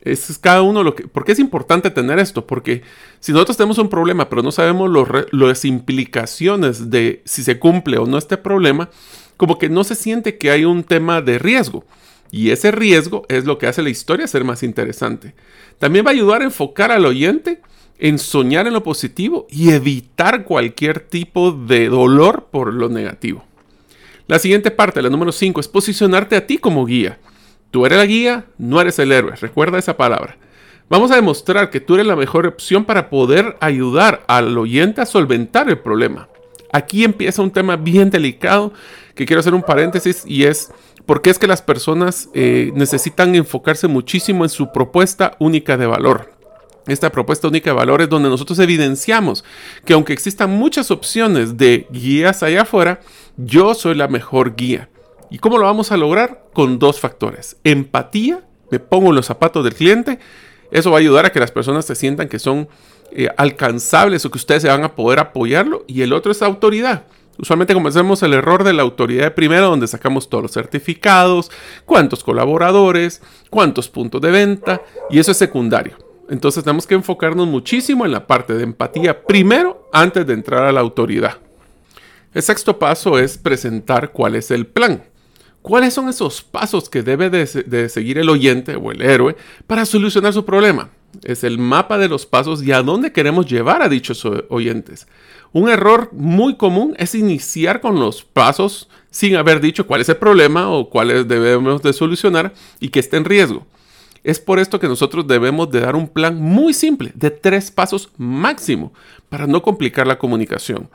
Es 0.02 0.40
cada 0.40 0.62
uno 0.62 0.84
lo 0.84 0.96
que... 0.96 1.08
¿Por 1.08 1.26
qué 1.26 1.34
es 1.34 1.40
importante 1.40 1.92
tener 1.92 2.18
esto? 2.20 2.48
Porque 2.48 2.82
si 3.20 3.32
nosotros 3.32 3.58
tenemos 3.58 3.78
un 3.78 3.90
problema, 3.90 4.30
pero 4.30 4.42
no 4.42 4.52
sabemos 4.52 4.90
las 5.32 5.66
implicaciones 5.66 6.90
de 6.90 7.22
si 7.26 7.44
se 7.44 7.60
cumple 7.60 7.98
o 7.98 8.06
no 8.06 8.18
este 8.18 8.38
problema, 8.38 8.90
como 9.38 9.60
que 9.60 9.70
no 9.70 9.84
se 9.84 9.96
siente 9.96 10.38
que 10.38 10.50
hay 10.50 10.66
un 10.66 10.84
tema 10.84 11.22
de 11.22 11.40
riesgo. 11.40 11.84
Y 12.32 12.50
ese 12.50 12.72
riesgo 12.72 13.26
es 13.30 13.46
lo 13.46 13.58
que 13.58 13.68
hace 13.68 13.82
la 13.82 13.90
historia 13.90 14.28
ser 14.28 14.44
más 14.44 14.64
interesante. 14.64 15.34
También 15.78 16.06
va 16.06 16.10
a 16.10 16.14
ayudar 16.14 16.42
a 16.42 16.46
enfocar 16.46 16.92
al 16.92 17.06
oyente 17.06 17.62
en 18.00 18.20
soñar 18.20 18.68
en 18.68 18.74
lo 18.74 18.84
positivo 18.84 19.48
y 19.50 19.72
evitar 19.72 20.44
cualquier 20.44 21.00
tipo 21.00 21.52
de 21.52 21.90
dolor 21.90 22.48
por 22.52 22.74
lo 22.74 22.90
negativo. 22.90 23.44
La 24.28 24.40
siguiente 24.40 24.72
parte, 24.72 25.02
la 25.02 25.10
número 25.10 25.32
5, 25.32 25.60
es 25.60 25.68
posicionarte 25.68 26.36
a 26.36 26.46
ti 26.46 26.58
como 26.58 26.86
guía. 26.86 27.20
Tú 27.72 27.86
eres 27.86 27.98
la 27.98 28.06
guía, 28.06 28.46
no 28.58 28.82
eres 28.82 29.00
el 29.00 29.12
héroe. 29.12 29.36
Recuerda 29.36 29.80
esa 29.80 29.98
palabra. 29.98 30.38
Vamos 30.90 31.12
a 31.12 31.16
demostrar 31.16 31.70
que 31.70 31.80
tú 31.80 31.96
eres 31.96 32.08
la 32.08 32.16
mejor 32.16 32.46
opción 32.46 32.86
para 32.86 33.10
poder 33.10 33.58
ayudar 33.60 34.24
al 34.28 34.58
oyente 34.58 35.02
a 35.02 35.06
solventar 35.06 35.70
el 35.70 35.80
problema. 35.80 36.30
Aquí 36.72 37.04
empieza 37.04 37.42
un 37.42 37.52
tema 37.52 37.76
bien 37.76 38.10
delicado 38.10 38.74
que 39.16 39.26
quiero 39.26 39.40
hacer 39.40 39.54
un 39.54 39.64
paréntesis 39.64 40.24
y 40.26 40.44
es 40.44 40.72
por 41.06 41.22
qué 41.22 41.30
es 41.30 41.40
que 41.40 41.48
las 41.48 41.62
personas 41.62 42.30
eh, 42.34 42.72
necesitan 42.76 43.36
enfocarse 43.36 43.88
muchísimo 43.88 44.44
en 44.44 44.50
su 44.50 44.72
propuesta 44.72 45.36
única 45.40 45.78
de 45.78 45.88
valor. 45.88 46.37
Esta 46.88 47.12
propuesta 47.12 47.48
única 47.48 47.70
de 47.70 47.76
valor 47.76 48.02
es 48.02 48.10
donde 48.10 48.30
nosotros 48.30 48.60
evidenciamos 48.60 49.44
que 49.86 49.94
aunque 49.94 50.14
existan 50.14 50.52
muchas 50.52 50.90
opciones 50.90 51.58
de 51.58 51.88
guías 51.92 52.44
allá 52.44 52.62
afuera, 52.62 53.02
yo 53.36 53.74
soy 53.74 53.96
la 53.96 54.08
mejor 54.08 54.56
guía. 54.56 54.90
¿Y 55.30 55.40
cómo 55.40 55.58
lo 55.58 55.66
vamos 55.66 55.92
a 55.92 55.98
lograr? 55.98 56.46
Con 56.54 56.80
dos 56.80 57.00
factores. 57.00 57.58
Empatía, 57.64 58.44
me 58.72 58.80
pongo 58.80 59.10
en 59.10 59.16
los 59.16 59.26
zapatos 59.26 59.64
del 59.64 59.76
cliente. 59.76 60.20
Eso 60.72 60.92
va 60.92 60.98
a 60.98 61.00
ayudar 61.00 61.26
a 61.26 61.32
que 61.32 61.40
las 61.40 61.52
personas 61.52 61.86
se 61.86 61.96
sientan 61.96 62.30
que 62.30 62.40
son 62.40 62.70
eh, 63.12 63.30
alcanzables 63.38 64.26
o 64.26 64.32
que 64.32 64.38
ustedes 64.38 64.62
se 64.62 64.70
van 64.70 64.84
a 64.84 64.96
poder 64.96 65.20
apoyarlo. 65.20 65.84
Y 65.88 66.02
el 66.02 66.14
otro 66.14 66.32
es 66.32 66.42
autoridad. 66.42 67.04
Usualmente 67.38 67.74
comencemos 67.74 68.24
el 68.24 68.34
error 68.34 68.64
de 68.64 68.74
la 68.74 68.82
autoridad 68.82 69.36
primero, 69.36 69.70
donde 69.70 69.88
sacamos 69.88 70.28
todos 70.28 70.42
los 70.42 70.52
certificados, 70.54 71.52
cuántos 71.86 72.24
colaboradores, 72.24 73.22
cuántos 73.52 73.90
puntos 73.90 74.22
de 74.22 74.32
venta, 74.32 74.82
y 75.12 75.20
eso 75.20 75.32
es 75.32 75.38
secundario. 75.38 76.07
Entonces 76.30 76.64
tenemos 76.64 76.86
que 76.86 76.96
enfocarnos 76.96 77.48
muchísimo 77.48 78.06
en 78.06 78.12
la 78.12 78.28
parte 78.28 78.54
de 78.54 78.64
empatía 78.64 79.24
primero 79.24 79.90
antes 79.94 80.26
de 80.28 80.34
entrar 80.34 80.64
a 80.64 80.72
la 80.72 80.82
autoridad. 80.82 81.38
El 82.34 82.44
sexto 82.44 82.78
paso 82.78 83.18
es 83.18 83.38
presentar 83.38 84.12
cuál 84.12 84.36
es 84.36 84.52
el 84.52 84.68
plan. 84.68 85.04
¿Cuáles 85.62 85.94
son 85.94 86.08
esos 86.08 86.44
pasos 86.44 86.90
que 86.90 87.04
debe 87.04 87.30
de, 87.30 87.90
seguir 87.90 88.18
el 88.20 88.30
oyente 88.30 88.76
o 88.76 88.92
el 88.92 89.02
héroe 89.02 89.36
para 89.66 89.86
solucionar 89.86 90.32
su 90.34 90.46
problema? 90.46 90.92
Es 91.24 91.44
el 91.44 91.58
mapa 91.58 91.98
de 91.98 92.08
los 92.08 92.26
pasos 92.26 92.64
y 92.64 92.72
a 92.72 92.82
dónde 92.84 93.12
queremos 93.12 93.46
llevar 93.48 93.82
a 93.82 93.90
dichos 93.90 94.26
oyentes. 94.50 95.08
Un 95.52 95.70
error 95.70 96.10
muy 96.14 96.56
común 96.56 96.94
es 96.98 97.16
iniciar 97.16 97.82
con 97.82 98.00
los 98.00 98.24
pasos 98.24 98.88
sin 99.10 99.36
haber 99.36 99.60
dicho 99.60 99.88
cuál 99.88 100.02
es 100.02 100.10
el 100.10 100.18
problema 100.18 100.70
o 100.70 100.90
cuáles 100.90 101.28
debemos 101.28 101.82
de 101.82 101.92
solucionar 101.92 102.54
y 102.80 102.90
que 102.90 103.00
esté 103.00 103.18
en 103.18 103.26
riesgo. 103.26 103.66
Es 104.28 104.42
por 104.42 104.60
esto 104.60 104.78
que 104.78 104.90
nosotros 104.90 105.26
debemos 105.26 105.72
de 105.72 105.80
dar 105.80 105.96
un 105.96 106.10
plan 106.10 106.36
muy 106.42 106.74
simple, 106.74 107.14
de 107.16 107.32
tres 107.32 107.72
pasos 107.72 108.10
máximo, 108.18 108.92
para 109.30 109.48
no 109.48 109.62
complicar 109.62 110.06
la 110.06 110.20
comunicación. 110.20 110.90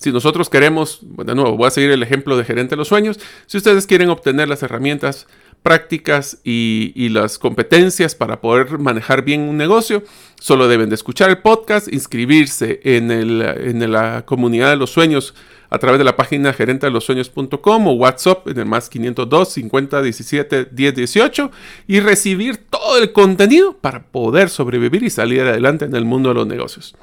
Si 0.00 0.12
nosotros 0.12 0.48
queremos, 0.48 1.00
de 1.02 1.34
nuevo, 1.34 1.58
voy 1.58 1.66
a 1.66 1.70
seguir 1.70 1.90
el 1.90 2.02
ejemplo 2.02 2.38
de 2.38 2.44
gerente 2.44 2.70
de 2.70 2.78
los 2.78 2.88
sueños, 2.88 3.20
si 3.44 3.58
ustedes 3.58 3.86
quieren 3.86 4.08
obtener 4.08 4.48
las 4.48 4.62
herramientas 4.62 5.26
prácticas 5.62 6.38
y, 6.42 7.10
las 7.10 7.38
competencias 7.38 8.14
para 8.14 8.40
poder 8.40 8.78
manejar 8.78 9.22
bien 9.22 9.42
un 9.42 9.58
negocio, 9.58 10.02
solo 10.40 10.68
deben 10.68 10.88
de 10.88 10.94
escuchar 10.94 11.28
el 11.28 11.38
podcast, 11.38 11.92
inscribirse 11.92 12.80
en, 12.82 13.10
en 13.10 13.92
la 13.92 14.24
comunidad 14.24 14.70
de 14.70 14.76
los 14.76 14.88
sueños 14.88 15.34
a 15.68 15.78
través 15.78 15.98
de 15.98 16.04
la 16.04 16.16
página 16.16 16.54
gerente 16.54 16.86
de 16.86 16.92
los 16.92 17.04
sueños.com 17.04 17.86
o 17.86 17.92
WhatsApp 17.92 18.48
en 18.48 18.58
el 18.58 18.66
más 18.66 18.88
502 18.88 19.52
50 19.52 20.00
17 20.00 20.64
10 20.72 20.94
18 20.94 21.50
y 21.88 22.00
recibir 22.00 22.56
todo 22.56 22.96
el 22.96 23.12
contenido 23.12 23.76
para 23.76 24.02
poder 24.04 24.48
sobrevivir 24.48 25.02
y 25.02 25.10
salir 25.10 25.42
adelante 25.42 25.84
en 25.84 25.94
el 25.94 26.06
mundo 26.06 26.30
de 26.30 26.36
los 26.36 26.46
negocios. 26.46 26.96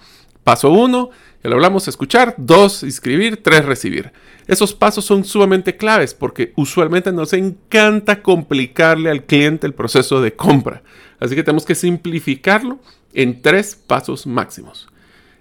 Paso 0.48 0.72
1, 0.72 1.10
ya 1.44 1.50
lo 1.50 1.56
hablamos, 1.56 1.88
escuchar. 1.88 2.36
2, 2.38 2.84
inscribir. 2.84 3.42
3, 3.44 3.66
recibir. 3.66 4.12
Esos 4.48 4.74
pasos 4.74 5.06
son 5.06 5.24
sumamente 5.24 5.76
claves 5.76 6.14
porque 6.14 6.54
usualmente 6.56 7.12
nos 7.12 7.34
encanta 7.34 8.22
complicarle 8.22 9.10
al 9.10 9.26
cliente 9.26 9.68
el 9.68 9.74
proceso 9.74 10.22
de 10.22 10.34
compra. 10.34 10.84
Así 11.20 11.36
que 11.36 11.44
tenemos 11.44 11.66
que 11.66 11.76
simplificarlo 11.76 12.80
en 13.14 13.42
tres 13.42 13.76
pasos 13.76 14.26
máximos. 14.26 14.88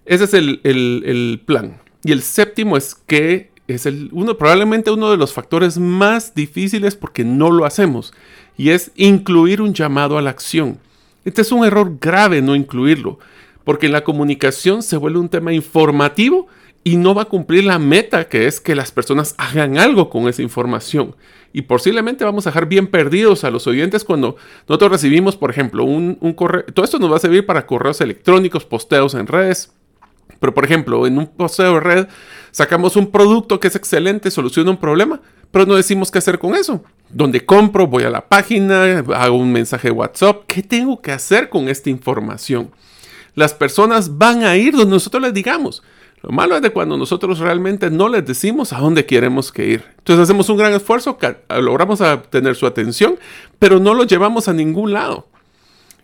Ese 0.05 0.25
es 0.25 0.35
el, 0.35 0.61
el 0.65 1.43
plan. 1.45 1.81
Y 2.05 2.13
el 2.13 2.23
séptimo 2.23 2.77
es 2.77 2.95
que 2.95 3.51
es 3.69 3.87
el, 3.87 4.11
uno, 4.13 4.39
probablemente 4.39 4.91
uno 4.91 5.11
de 5.11 5.17
los 5.17 5.33
factores 5.33 5.79
más 5.79 6.35
difíciles 6.35 6.95
porque 6.95 7.25
no 7.25 7.51
lo 7.51 7.65
hacemos. 7.65 8.13
Y 8.57 8.71
es 8.71 8.93
incluir 8.97 9.61
un 9.61 9.75
llamado 9.75 10.19
a 10.19 10.23
la 10.23 10.31
acción. 10.31 10.79
Este 11.25 11.43
es 11.43 11.53
un 11.53 11.65
error 11.65 11.99
grave 12.01 12.43
no 12.43 12.55
incluirlo 12.55 13.19
porque 13.67 13.89
la 13.89 14.05
comunicación 14.05 14.85
se 14.85 14.97
vuelve 14.97 15.19
un 15.19 15.29
tema 15.29 15.53
informativo 15.53 16.47
y 16.85 16.95
no 16.95 17.17
va 17.17 17.23
a 17.23 17.25
cumplir 17.25 17.65
la 17.65 17.81
meta 17.81 18.29
que 18.29 18.47
es 18.47 18.61
que 18.61 18.77
las 18.77 18.93
personas 18.93 19.35
hagan 19.39 19.77
algo 19.77 20.09
con 20.09 20.29
esa 20.29 20.41
información. 20.41 21.17
Y 21.53 21.63
posiblemente 21.63 22.25
vamos 22.25 22.47
a 22.47 22.51
dejar 22.51 22.67
bien 22.67 22.87
perdidos 22.87 23.43
a 23.43 23.51
los 23.51 23.67
oyentes 23.67 24.05
cuando 24.05 24.37
nosotros 24.69 24.93
recibimos, 24.93 25.37
por 25.37 25.51
ejemplo, 25.51 25.83
un, 25.83 26.15
correo. 26.37 26.65
Todo 26.73 26.85
esto 26.85 27.01
nos 27.01 27.11
va 27.11 27.17
a 27.17 27.19
servir 27.19 27.45
para 27.45 27.67
correos 27.67 28.01
electrónicos, 28.01 28.65
posteos 28.65 29.15
en 29.15 29.27
redes. 29.27 29.73
Pero, 30.39 30.55
por 30.55 30.65
ejemplo, 30.65 31.05
en 31.05 31.19
un 31.19 31.27
posteo 31.27 31.75
de 31.75 31.81
red 31.81 32.07
sacamos 32.53 32.95
un 32.95 33.11
producto 33.11 33.59
que 33.59 33.67
es 33.67 33.75
excelente, 33.75 34.31
soluciona 34.31 34.71
un 34.71 34.77
problema, 34.77 35.21
pero 35.51 35.67
no 35.67 35.75
decimos 35.75 36.13
qué 36.13 36.19
hacer 36.19 36.39
con 36.39 36.55
eso. 36.55 36.85
Donde 37.11 37.45
compro, 37.45 37.89
voy 37.89 38.05
a 38.05 38.11
la 38.11 38.29
página, 38.29 39.03
hago 39.17 39.37
un 39.37 39.51
mensaje 39.51 39.89
de 39.89 39.93
WhatsApp. 39.93 40.45
¿Qué 40.47 40.63
tengo 40.63 41.03
que 41.03 41.11
hacer 41.11 41.49
con 41.49 41.69
esta 41.69 41.91
información? 41.91 42.71
Las 43.37 43.55
personas 43.55 44.19
van 44.19 44.43
a 44.43 44.57
ir 44.57 44.73
donde 44.73 44.91
nosotros 44.91 45.23
les 45.23 45.33
digamos. 45.33 45.85
Lo 46.23 46.31
malo 46.31 46.57
es 46.57 46.63
de 46.63 46.71
cuando 46.71 46.97
nosotros 46.97 47.39
realmente 47.39 47.91
no 47.91 48.09
les 48.09 48.27
decimos 48.27 48.73
a 48.73 48.79
dónde 48.79 49.07
queremos 49.07 49.53
que 49.53 49.67
ir. 49.67 49.85
Entonces 49.99 50.25
hacemos 50.25 50.49
un 50.49 50.57
gran 50.57 50.73
esfuerzo, 50.73 51.17
logramos 51.61 52.01
obtener 52.01 52.57
su 52.57 52.67
atención, 52.67 53.17
pero 53.61 53.79
no 53.79 53.95
lo 53.95 54.05
llevamos 54.05 54.49
a 54.49 54.53
ningún 54.53 54.93
lado. 54.93 55.29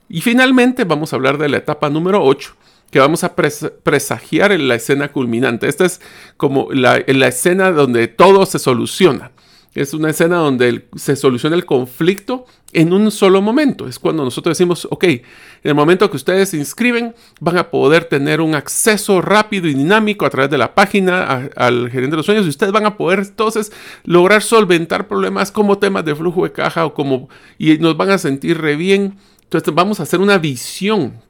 Y 0.09 0.21
finalmente 0.21 0.85
vamos 0.85 1.12
a 1.12 1.16
hablar 1.16 1.38
de 1.38 1.49
la 1.49 1.57
etapa 1.57 1.88
número 1.88 2.23
8, 2.23 2.55
que 2.90 3.01
vamos 3.01 3.25
a 3.25 3.35
presagiar 3.35 4.53
en 4.53 4.68
la 4.68 4.75
escena 4.75 5.11
culminante. 5.11 5.66
Esta 5.66 5.87
es 5.87 6.03
como 6.37 6.68
la, 6.71 7.03
la 7.07 7.29
escena 7.29 7.73
donde 7.73 8.07
todo 8.09 8.45
se 8.45 8.59
soluciona. 8.59 9.33
Es 9.75 9.95
una 9.95 10.11
escena 10.11 10.37
donde 10.37 10.87
se 10.97 11.17
soluciona 11.17 11.57
el 11.57 11.65
conflicto 11.65 12.45
en 12.75 12.93
un 12.93 13.11
solo 13.11 13.41
momento. 13.41 13.89
Es 13.89 13.99
cuando 13.99 14.23
nosotros 14.23 14.57
decimos, 14.57 14.87
ok, 14.91 15.05
en 15.05 15.23
el 15.63 15.75
momento 15.75 16.11
que 16.11 16.17
ustedes 16.17 16.51
se 16.51 16.59
inscriben, 16.59 17.15
van 17.41 17.57
a 17.57 17.71
poder 17.71 18.05
tener 18.05 18.43
un 18.43 18.55
acceso 18.55 19.23
rápido 19.23 19.69
y 19.69 19.75
dinámico 19.75 20.27
a 20.27 20.31
través 20.31 20.51
de 20.51 20.59
la 20.59 20.75
página 20.75 21.49
al 21.57 21.91
gerente 21.91 22.11
de 22.11 22.17
los 22.19 22.27
sueños 22.27 22.45
y 22.45 22.51
ustedes 22.51 22.73
van 22.73 22.85
a 22.85 22.99
poder 22.99 23.21
entonces 23.21 23.73
lograr 24.05 24.43
solventar 24.43 25.09
problemas 25.09 25.51
como 25.51 25.79
temas 25.79 26.05
de 26.05 26.15
flujo 26.15 26.45
de 26.45 26.53
caja 26.53 26.85
o 26.85 26.93
como, 26.93 27.31
y 27.57 27.79
nos 27.79 27.97
van 27.97 28.11
a 28.11 28.19
sentir 28.19 28.61
re 28.61 28.77
bien. 28.77 29.17
Entonces 29.45 29.75
vamos 29.75 30.01
a 30.01 30.03
hacer 30.03 30.21
una 30.21 30.37
visión 30.37 31.23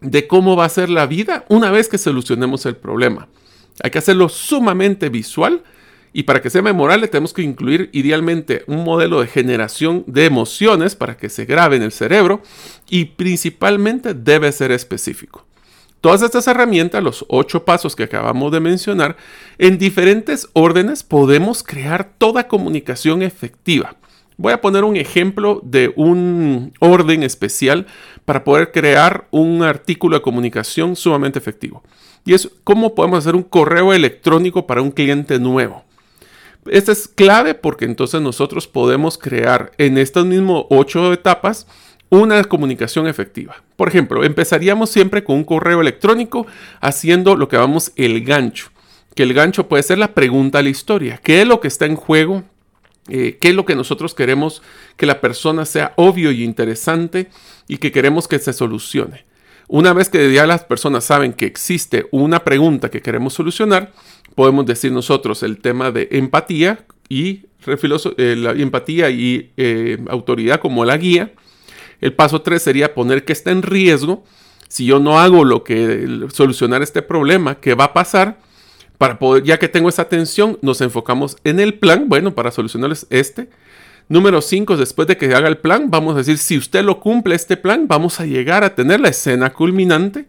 de 0.00 0.26
cómo 0.26 0.56
va 0.56 0.64
a 0.64 0.68
ser 0.68 0.90
la 0.90 1.06
vida 1.06 1.44
una 1.48 1.70
vez 1.70 1.88
que 1.88 1.98
solucionemos 1.98 2.66
el 2.66 2.74
problema. 2.74 3.28
Hay 3.82 3.90
que 3.90 3.98
hacerlo 3.98 4.28
sumamente 4.28 5.08
visual 5.08 5.62
Y 6.16 6.22
para 6.22 6.40
que 6.40 6.48
sea 6.48 6.62
memorable 6.62 7.08
tenemos 7.08 7.32
que 7.32 7.42
incluir 7.42 7.90
idealmente 7.92 8.62
un 8.68 8.84
modelo 8.84 9.20
de 9.20 9.26
generación 9.26 10.04
de 10.06 10.26
emociones 10.26 10.94
para 10.94 11.16
que 11.16 11.28
se 11.28 11.44
grabe 11.44 11.74
en 11.74 11.82
el 11.82 11.90
cerebro 11.90 12.40
y 12.88 13.06
principalmente 13.06 14.14
debe 14.14 14.52
ser 14.52 14.70
específico. 14.70 15.44
Todas 16.00 16.22
estas 16.22 16.46
herramientas, 16.46 17.02
los 17.02 17.26
ocho 17.28 17.64
pasos 17.64 17.96
que 17.96 18.04
acabamos 18.04 18.52
de 18.52 18.60
mencionar, 18.60 19.16
en 19.58 19.76
diferentes 19.76 20.48
órdenes 20.52 21.02
podemos 21.02 21.64
crear 21.64 22.12
toda 22.16 22.46
comunicación 22.46 23.22
efectiva. 23.22 23.96
Voy 24.36 24.52
a 24.52 24.60
poner 24.60 24.84
un 24.84 24.94
ejemplo 24.94 25.60
de 25.64 25.92
un 25.96 26.74
orden 26.78 27.24
especial 27.24 27.86
para 28.24 28.44
poder 28.44 28.70
crear 28.70 29.26
un 29.32 29.64
artículo 29.64 30.16
de 30.16 30.22
comunicación 30.22 30.94
sumamente 30.94 31.40
efectivo. 31.40 31.82
Y 32.24 32.34
es 32.34 32.48
cómo 32.62 32.94
podemos 32.94 33.18
hacer 33.18 33.34
un 33.34 33.42
correo 33.42 33.92
electrónico 33.92 34.68
para 34.68 34.80
un 34.80 34.92
cliente 34.92 35.40
nuevo. 35.40 35.84
Esta 36.66 36.92
es 36.92 37.08
clave 37.08 37.54
porque 37.54 37.84
entonces 37.84 38.20
nosotros 38.20 38.66
podemos 38.66 39.18
crear 39.18 39.72
en 39.78 39.98
estas 39.98 40.24
mismas 40.24 40.64
ocho 40.70 41.12
etapas 41.12 41.66
una 42.10 42.42
comunicación 42.44 43.06
efectiva. 43.06 43.62
Por 43.76 43.88
ejemplo, 43.88 44.24
empezaríamos 44.24 44.90
siempre 44.90 45.24
con 45.24 45.36
un 45.36 45.44
correo 45.44 45.80
electrónico 45.80 46.46
haciendo 46.80 47.36
lo 47.36 47.48
que 47.48 47.56
llamamos 47.56 47.92
el 47.96 48.24
gancho. 48.24 48.70
Que 49.14 49.24
el 49.24 49.34
gancho 49.34 49.68
puede 49.68 49.82
ser 49.82 49.98
la 49.98 50.14
pregunta 50.14 50.58
a 50.58 50.62
la 50.62 50.68
historia. 50.68 51.20
¿Qué 51.22 51.42
es 51.42 51.48
lo 51.48 51.60
que 51.60 51.68
está 51.68 51.86
en 51.86 51.96
juego? 51.96 52.44
Eh, 53.08 53.36
¿Qué 53.40 53.48
es 53.48 53.54
lo 53.54 53.64
que 53.64 53.76
nosotros 53.76 54.14
queremos 54.14 54.62
que 54.96 55.06
la 55.06 55.20
persona 55.20 55.66
sea 55.66 55.92
obvio 55.96 56.32
y 56.32 56.42
interesante 56.42 57.28
y 57.68 57.76
que 57.76 57.92
queremos 57.92 58.28
que 58.28 58.38
se 58.38 58.52
solucione? 58.52 59.24
Una 59.66 59.92
vez 59.92 60.08
que 60.08 60.32
ya 60.32 60.46
las 60.46 60.64
personas 60.64 61.04
saben 61.04 61.32
que 61.32 61.46
existe 61.46 62.06
una 62.10 62.44
pregunta 62.44 62.90
que 62.90 63.02
queremos 63.02 63.34
solucionar, 63.34 63.92
podemos 64.34 64.66
decir 64.66 64.92
nosotros 64.92 65.42
el 65.42 65.58
tema 65.58 65.90
de 65.90 66.08
empatía 66.12 66.84
y 67.08 67.46
eh, 67.66 68.36
la 68.36 68.52
empatía 68.52 69.10
y 69.10 69.52
eh, 69.56 69.98
autoridad 70.08 70.60
como 70.60 70.84
la 70.84 70.96
guía. 70.96 71.32
El 72.00 72.12
paso 72.12 72.42
3 72.42 72.60
sería 72.60 72.94
poner 72.94 73.24
que 73.24 73.32
está 73.32 73.50
en 73.50 73.62
riesgo. 73.62 74.24
Si 74.68 74.84
yo 74.84 74.98
no 74.98 75.18
hago 75.18 75.44
lo 75.44 75.64
que 75.64 76.26
solucionar 76.32 76.82
este 76.82 77.02
problema, 77.02 77.60
¿qué 77.60 77.74
va 77.74 77.84
a 77.84 77.92
pasar? 77.92 78.38
Para 78.98 79.18
poder, 79.18 79.44
ya 79.44 79.58
que 79.58 79.68
tengo 79.68 79.88
esa 79.88 80.02
atención, 80.02 80.58
nos 80.62 80.80
enfocamos 80.80 81.36
en 81.44 81.60
el 81.60 81.74
plan, 81.74 82.08
bueno, 82.08 82.34
para 82.34 82.50
solucionarles 82.50 83.06
este. 83.10 83.48
Número 84.08 84.42
5, 84.42 84.76
después 84.76 85.08
de 85.08 85.16
que 85.16 85.34
haga 85.34 85.48
el 85.48 85.56
plan, 85.58 85.90
vamos 85.90 86.14
a 86.14 86.18
decir, 86.18 86.36
si 86.36 86.58
usted 86.58 86.84
lo 86.84 87.00
cumple 87.00 87.34
este 87.34 87.56
plan, 87.56 87.88
vamos 87.88 88.20
a 88.20 88.26
llegar 88.26 88.62
a 88.62 88.74
tener 88.74 89.00
la 89.00 89.08
escena 89.08 89.52
culminante 89.52 90.26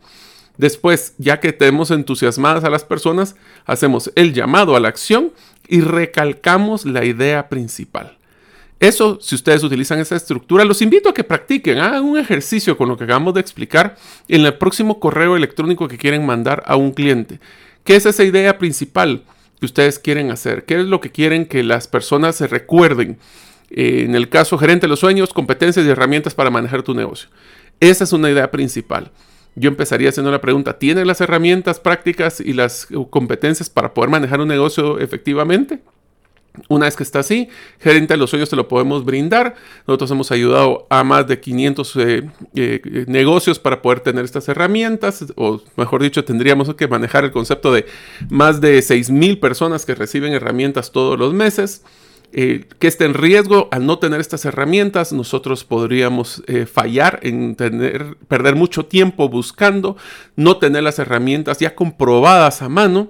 Después, 0.58 1.14
ya 1.18 1.40
que 1.40 1.54
tenemos 1.54 1.92
entusiasmadas 1.92 2.64
a 2.64 2.70
las 2.70 2.84
personas, 2.84 3.36
hacemos 3.66 4.12
el 4.16 4.34
llamado 4.34 4.76
a 4.76 4.80
la 4.80 4.88
acción 4.88 5.32
y 5.68 5.82
recalcamos 5.82 6.86
la 6.86 7.06
idea 7.06 7.50
principal. 7.50 8.18
Eso, 8.80 9.20
si 9.22 9.36
ustedes 9.36 9.64
utilizan 9.64 10.00
esa 10.00 10.16
estructura, 10.16 10.66
los 10.66 10.82
invito 10.82 11.10
a 11.10 11.14
que 11.14 11.24
practiquen, 11.24 11.78
hagan 11.80 12.04
un 12.04 12.18
ejercicio 12.18 12.78
con 12.78 12.90
lo 12.90 12.98
que 12.98 13.06
acabamos 13.06 13.34
de 13.34 13.40
explicar 13.40 13.96
en 14.28 14.46
el 14.46 14.54
próximo 14.56 15.00
correo 15.00 15.36
electrónico 15.36 15.88
que 15.88 15.98
quieren 15.98 16.26
mandar 16.26 16.62
a 16.66 16.76
un 16.76 16.92
cliente. 16.92 17.40
¿Qué 17.84 17.96
es 17.96 18.06
esa 18.06 18.24
idea 18.24 18.58
principal 18.58 19.24
que 19.60 19.66
ustedes 19.66 19.98
quieren 19.98 20.30
hacer? 20.30 20.66
¿Qué 20.66 20.80
es 20.80 20.86
lo 20.86 21.00
que 21.00 21.12
quieren 21.12 21.46
que 21.46 21.64
las 21.64 21.88
personas 21.88 22.36
se 22.36 22.48
recuerden? 22.48 23.18
Eh, 23.70 24.04
en 24.06 24.14
el 24.14 24.30
caso 24.30 24.58
gerente 24.58 24.86
de 24.86 24.90
los 24.90 25.00
sueños, 25.00 25.34
competencias 25.34 25.86
y 25.86 25.90
herramientas 25.90 26.36
para 26.36 26.50
manejar 26.50 26.84
tu 26.84 26.94
negocio. 26.94 27.30
Esa 27.80 28.04
es 28.04 28.14
una 28.14 28.30
idea 28.30 28.52
principal 28.52 29.12
yo 29.56 29.70
empezaría 29.70 30.10
haciendo 30.10 30.32
la 30.32 30.42
pregunta, 30.42 30.78
¿tiene 30.78 31.06
las 31.06 31.22
herramientas 31.22 31.80
prácticas 31.80 32.40
y 32.40 32.54
las 32.54 32.88
competencias 33.10 33.70
para 33.70 33.94
poder 33.94 34.10
manejar 34.10 34.42
un 34.42 34.48
negocio 34.48 35.00
efectivamente? 35.00 35.80
Una 36.70 36.86
vez 36.86 36.96
que 36.96 37.04
está 37.04 37.20
así, 37.20 37.50
gerente 37.80 38.14
de 38.14 38.18
los 38.18 38.30
sueños 38.30 38.50
te 38.50 38.56
lo 38.56 38.68
podemos 38.68 39.04
brindar. 39.04 39.56
Nosotros 39.88 40.12
hemos 40.12 40.32
ayudado 40.32 40.88
a 40.90 41.04
más 41.04 41.28
de 41.28 41.40
500 41.40 41.96
eh, 41.98 42.30
eh, 42.56 43.06
negocios 43.08 43.60
para 43.60 43.82
poder 43.82 44.00
tener 44.00 44.26
estas 44.26 44.48
herramientas, 44.48 45.26
o 45.36 45.62
mejor 45.76 46.02
dicho, 46.02 46.24
tendríamos 46.24 46.74
que 46.76 46.88
manejar 46.88 47.26
el 47.26 47.32
concepto 47.32 47.74
de 47.74 47.86
más 48.30 48.62
de 48.62 48.80
6.000 48.80 49.40
personas 49.40 49.86
que 49.86 49.96
reciben 49.96 50.34
herramientas 50.34 50.92
todos 50.92 51.20
los 51.20 51.34
meses. 51.34 51.84
Eh, 52.38 52.66
que 52.80 52.88
esté 52.88 53.06
en 53.06 53.14
riesgo 53.14 53.70
al 53.72 53.86
no 53.86 53.98
tener 53.98 54.20
estas 54.20 54.44
herramientas, 54.44 55.14
nosotros 55.14 55.64
podríamos 55.64 56.44
eh, 56.48 56.66
fallar 56.66 57.22
en 57.24 57.56
tener, 57.56 58.18
perder 58.28 58.58
mucho 58.58 58.88
tiempo 58.88 59.30
buscando, 59.30 59.96
no 60.36 60.58
tener 60.58 60.84
las 60.84 61.00
herramientas 61.00 61.60
ya 61.60 61.76
comprobadas 61.76 62.62
a 62.62 62.68
mano. 62.68 63.10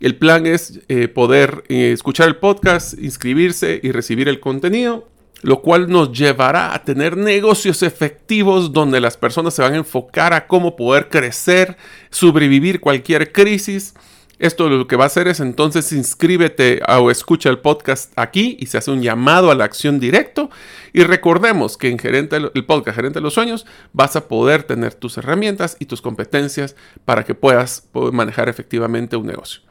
El 0.00 0.16
plan 0.16 0.44
es 0.44 0.80
eh, 0.88 1.06
poder 1.06 1.62
escuchar 1.68 2.26
el 2.26 2.34
podcast, 2.34 2.98
inscribirse 2.98 3.78
y 3.80 3.92
recibir 3.92 4.28
el 4.28 4.40
contenido, 4.40 5.06
lo 5.42 5.62
cual 5.62 5.88
nos 5.88 6.10
llevará 6.10 6.74
a 6.74 6.82
tener 6.82 7.16
negocios 7.16 7.80
efectivos 7.84 8.72
donde 8.72 9.00
las 9.00 9.16
personas 9.16 9.54
se 9.54 9.62
van 9.62 9.74
a 9.74 9.78
enfocar 9.78 10.34
a 10.34 10.48
cómo 10.48 10.74
poder 10.74 11.08
crecer, 11.08 11.76
sobrevivir 12.10 12.80
cualquier 12.80 13.30
crisis 13.30 13.94
esto 14.38 14.68
lo 14.68 14.86
que 14.86 14.96
va 14.96 15.04
a 15.04 15.06
hacer 15.06 15.28
es 15.28 15.40
entonces 15.40 15.92
inscríbete 15.92 16.82
o 16.88 17.10
escucha 17.10 17.50
el 17.50 17.58
podcast 17.58 18.12
aquí 18.16 18.56
y 18.58 18.66
se 18.66 18.78
hace 18.78 18.90
un 18.90 19.02
llamado 19.02 19.50
a 19.50 19.54
la 19.54 19.64
acción 19.64 20.00
directo. 20.00 20.50
Y 20.92 21.02
recordemos 21.04 21.76
que 21.76 21.88
en 21.88 21.98
Gerente, 21.98 22.36
el 22.36 22.64
podcast 22.64 22.96
Gerente 22.96 23.18
de 23.18 23.22
los 23.22 23.34
Sueños 23.34 23.66
vas 23.92 24.16
a 24.16 24.28
poder 24.28 24.64
tener 24.64 24.94
tus 24.94 25.18
herramientas 25.18 25.76
y 25.78 25.86
tus 25.86 26.02
competencias 26.02 26.76
para 27.04 27.24
que 27.24 27.34
puedas 27.34 27.88
manejar 28.12 28.48
efectivamente 28.48 29.16
un 29.16 29.26
negocio. 29.26 29.62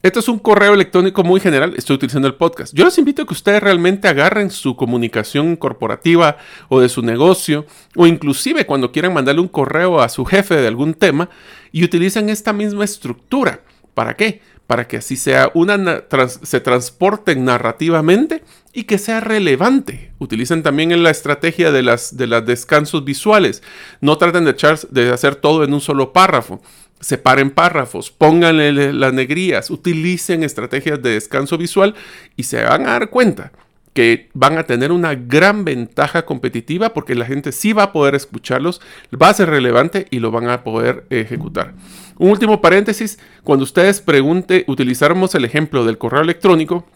Esto 0.00 0.20
es 0.20 0.28
un 0.28 0.38
correo 0.38 0.74
electrónico 0.74 1.24
muy 1.24 1.40
general, 1.40 1.74
estoy 1.76 1.96
utilizando 1.96 2.28
el 2.28 2.36
podcast. 2.36 2.72
Yo 2.72 2.84
les 2.84 2.96
invito 2.98 3.22
a 3.22 3.26
que 3.26 3.34
ustedes 3.34 3.60
realmente 3.60 4.06
agarren 4.06 4.48
su 4.48 4.76
comunicación 4.76 5.56
corporativa 5.56 6.36
o 6.68 6.78
de 6.78 6.88
su 6.88 7.02
negocio, 7.02 7.66
o 7.96 8.06
inclusive 8.06 8.64
cuando 8.64 8.92
quieran 8.92 9.12
mandarle 9.12 9.40
un 9.40 9.48
correo 9.48 10.00
a 10.00 10.08
su 10.08 10.24
jefe 10.24 10.54
de 10.54 10.68
algún 10.68 10.94
tema, 10.94 11.30
y 11.72 11.82
utilicen 11.82 12.28
esta 12.28 12.52
misma 12.52 12.84
estructura. 12.84 13.62
¿Para 13.98 14.14
qué? 14.14 14.40
Para 14.68 14.86
que 14.86 14.98
así 14.98 15.16
sea 15.16 15.50
una 15.54 16.04
se 16.40 16.60
transporten 16.60 17.44
narrativamente 17.44 18.44
y 18.72 18.84
que 18.84 18.96
sea 18.96 19.18
relevante. 19.18 20.12
Utilicen 20.20 20.62
también 20.62 20.92
en 20.92 21.02
la 21.02 21.10
estrategia 21.10 21.72
de 21.72 21.82
las 21.82 22.16
de 22.16 22.28
los 22.28 22.46
descansos 22.46 23.04
visuales. 23.04 23.60
No 24.00 24.16
traten 24.16 24.44
de, 24.44 24.54
de 24.90 25.10
hacer 25.10 25.34
todo 25.34 25.64
en 25.64 25.74
un 25.74 25.80
solo 25.80 26.12
párrafo. 26.12 26.62
Separen 27.00 27.50
párrafos, 27.50 28.12
pónganle 28.12 28.92
las 28.92 29.12
negrías, 29.12 29.68
utilicen 29.68 30.44
estrategias 30.44 31.02
de 31.02 31.14
descanso 31.14 31.58
visual 31.58 31.96
y 32.36 32.44
se 32.44 32.62
van 32.62 32.82
a 32.82 32.90
dar 32.90 33.10
cuenta 33.10 33.50
que 33.98 34.28
van 34.32 34.58
a 34.58 34.62
tener 34.62 34.92
una 34.92 35.16
gran 35.16 35.64
ventaja 35.64 36.24
competitiva 36.24 36.94
porque 36.94 37.16
la 37.16 37.24
gente 37.24 37.50
sí 37.50 37.72
va 37.72 37.82
a 37.82 37.92
poder 37.92 38.14
escucharlos, 38.14 38.80
va 39.20 39.28
a 39.28 39.34
ser 39.34 39.50
relevante 39.50 40.06
y 40.12 40.20
lo 40.20 40.30
van 40.30 40.48
a 40.48 40.62
poder 40.62 41.04
ejecutar. 41.10 41.74
Un 42.16 42.30
último 42.30 42.60
paréntesis, 42.60 43.18
cuando 43.42 43.64
ustedes 43.64 44.00
pregunten, 44.00 44.62
utilizáramos 44.68 45.34
el 45.34 45.44
ejemplo 45.44 45.84
del 45.84 45.98
correo 45.98 46.20
electrónico, 46.20 46.86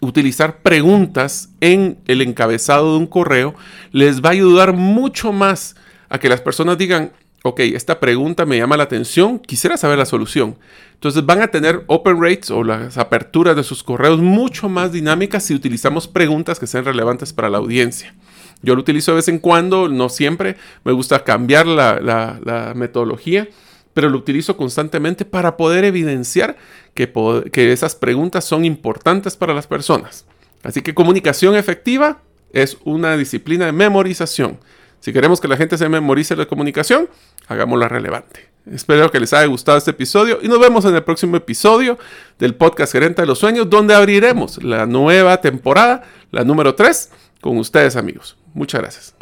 utilizar 0.00 0.58
preguntas 0.58 1.48
en 1.62 1.96
el 2.06 2.20
encabezado 2.20 2.92
de 2.92 2.98
un 2.98 3.06
correo 3.06 3.54
les 3.92 4.22
va 4.22 4.28
a 4.28 4.32
ayudar 4.32 4.74
mucho 4.74 5.32
más 5.32 5.74
a 6.10 6.18
que 6.18 6.28
las 6.28 6.42
personas 6.42 6.76
digan, 6.76 7.12
ok, 7.44 7.60
esta 7.60 7.98
pregunta 7.98 8.44
me 8.44 8.58
llama 8.58 8.76
la 8.76 8.82
atención, 8.82 9.38
quisiera 9.38 9.78
saber 9.78 9.96
la 9.96 10.04
solución. 10.04 10.58
Entonces 10.96 11.24
van 11.24 11.42
a 11.42 11.48
tener 11.48 11.84
open 11.86 12.20
rates 12.20 12.50
o 12.50 12.64
las 12.64 12.98
aperturas 12.98 13.54
de 13.54 13.62
sus 13.62 13.82
correos 13.82 14.18
mucho 14.18 14.68
más 14.68 14.92
dinámicas 14.92 15.44
si 15.44 15.54
utilizamos 15.54 16.08
preguntas 16.08 16.58
que 16.58 16.66
sean 16.66 16.84
relevantes 16.84 17.32
para 17.32 17.48
la 17.48 17.58
audiencia. 17.58 18.14
Yo 18.62 18.74
lo 18.74 18.80
utilizo 18.80 19.12
de 19.12 19.16
vez 19.16 19.28
en 19.28 19.38
cuando, 19.38 19.88
no 19.88 20.08
siempre, 20.08 20.56
me 20.84 20.92
gusta 20.92 21.22
cambiar 21.22 21.66
la, 21.66 22.00
la 22.00 22.72
metodología 22.74 23.48
pero 23.96 24.10
lo 24.10 24.18
utilizo 24.18 24.58
constantemente 24.58 25.24
para 25.24 25.56
poder 25.56 25.82
evidenciar 25.86 26.58
que, 26.92 27.10
que 27.50 27.72
esas 27.72 27.94
preguntas 27.94 28.44
son 28.44 28.66
importantes 28.66 29.38
para 29.38 29.54
las 29.54 29.66
personas. 29.66 30.26
Así 30.62 30.82
que 30.82 30.92
comunicación 30.92 31.56
efectiva 31.56 32.20
es 32.52 32.76
una 32.84 33.16
disciplina 33.16 33.64
de 33.64 33.72
memorización. 33.72 34.58
Si 35.00 35.14
queremos 35.14 35.40
que 35.40 35.48
la 35.48 35.56
gente 35.56 35.78
se 35.78 35.88
memorice 35.88 36.36
la 36.36 36.44
comunicación, 36.44 37.08
hagámosla 37.48 37.88
relevante. 37.88 38.50
Espero 38.72 39.12
que 39.12 39.20
les 39.20 39.32
haya 39.32 39.46
gustado 39.46 39.78
este 39.78 39.92
episodio 39.92 40.40
y 40.42 40.48
nos 40.48 40.58
vemos 40.58 40.84
en 40.84 40.94
el 40.96 41.04
próximo 41.04 41.36
episodio 41.36 41.98
del 42.36 42.56
podcast 42.56 42.92
Gerente 42.92 43.22
de 43.22 43.26
los 43.26 43.38
Sueños, 43.38 43.70
donde 43.70 43.94
abriremos 43.94 44.60
la 44.62 44.86
nueva 44.86 45.40
temporada, 45.40 46.02
la 46.32 46.42
número 46.42 46.74
3, 46.74 47.10
con 47.40 47.58
ustedes 47.58 47.94
amigos. 47.94 48.36
Muchas 48.54 48.80
gracias. 48.80 49.14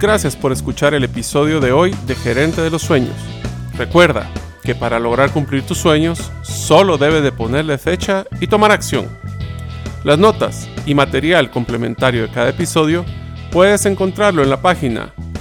Gracias 0.00 0.34
por 0.34 0.50
escuchar 0.50 0.94
el 0.94 1.04
episodio 1.04 1.60
de 1.60 1.70
hoy 1.70 1.94
de 2.08 2.16
Gerente 2.16 2.60
de 2.60 2.70
los 2.70 2.82
Sueños. 2.82 3.14
Recuerda 3.78 4.28
que 4.64 4.74
para 4.74 4.98
lograr 4.98 5.30
cumplir 5.30 5.62
tus 5.62 5.78
sueños, 5.78 6.32
solo 6.42 6.98
debes 6.98 7.22
de 7.22 7.30
ponerle 7.30 7.78
fecha 7.78 8.24
y 8.40 8.48
tomar 8.48 8.72
acción. 8.72 9.06
Las 10.02 10.18
notas 10.18 10.68
y 10.86 10.94
material 10.94 11.52
complementario 11.52 12.22
de 12.22 12.30
cada 12.30 12.48
episodio 12.48 13.04
puedes 13.52 13.86
encontrarlo 13.86 14.42
en 14.42 14.50
la 14.50 14.60
página 14.60 15.14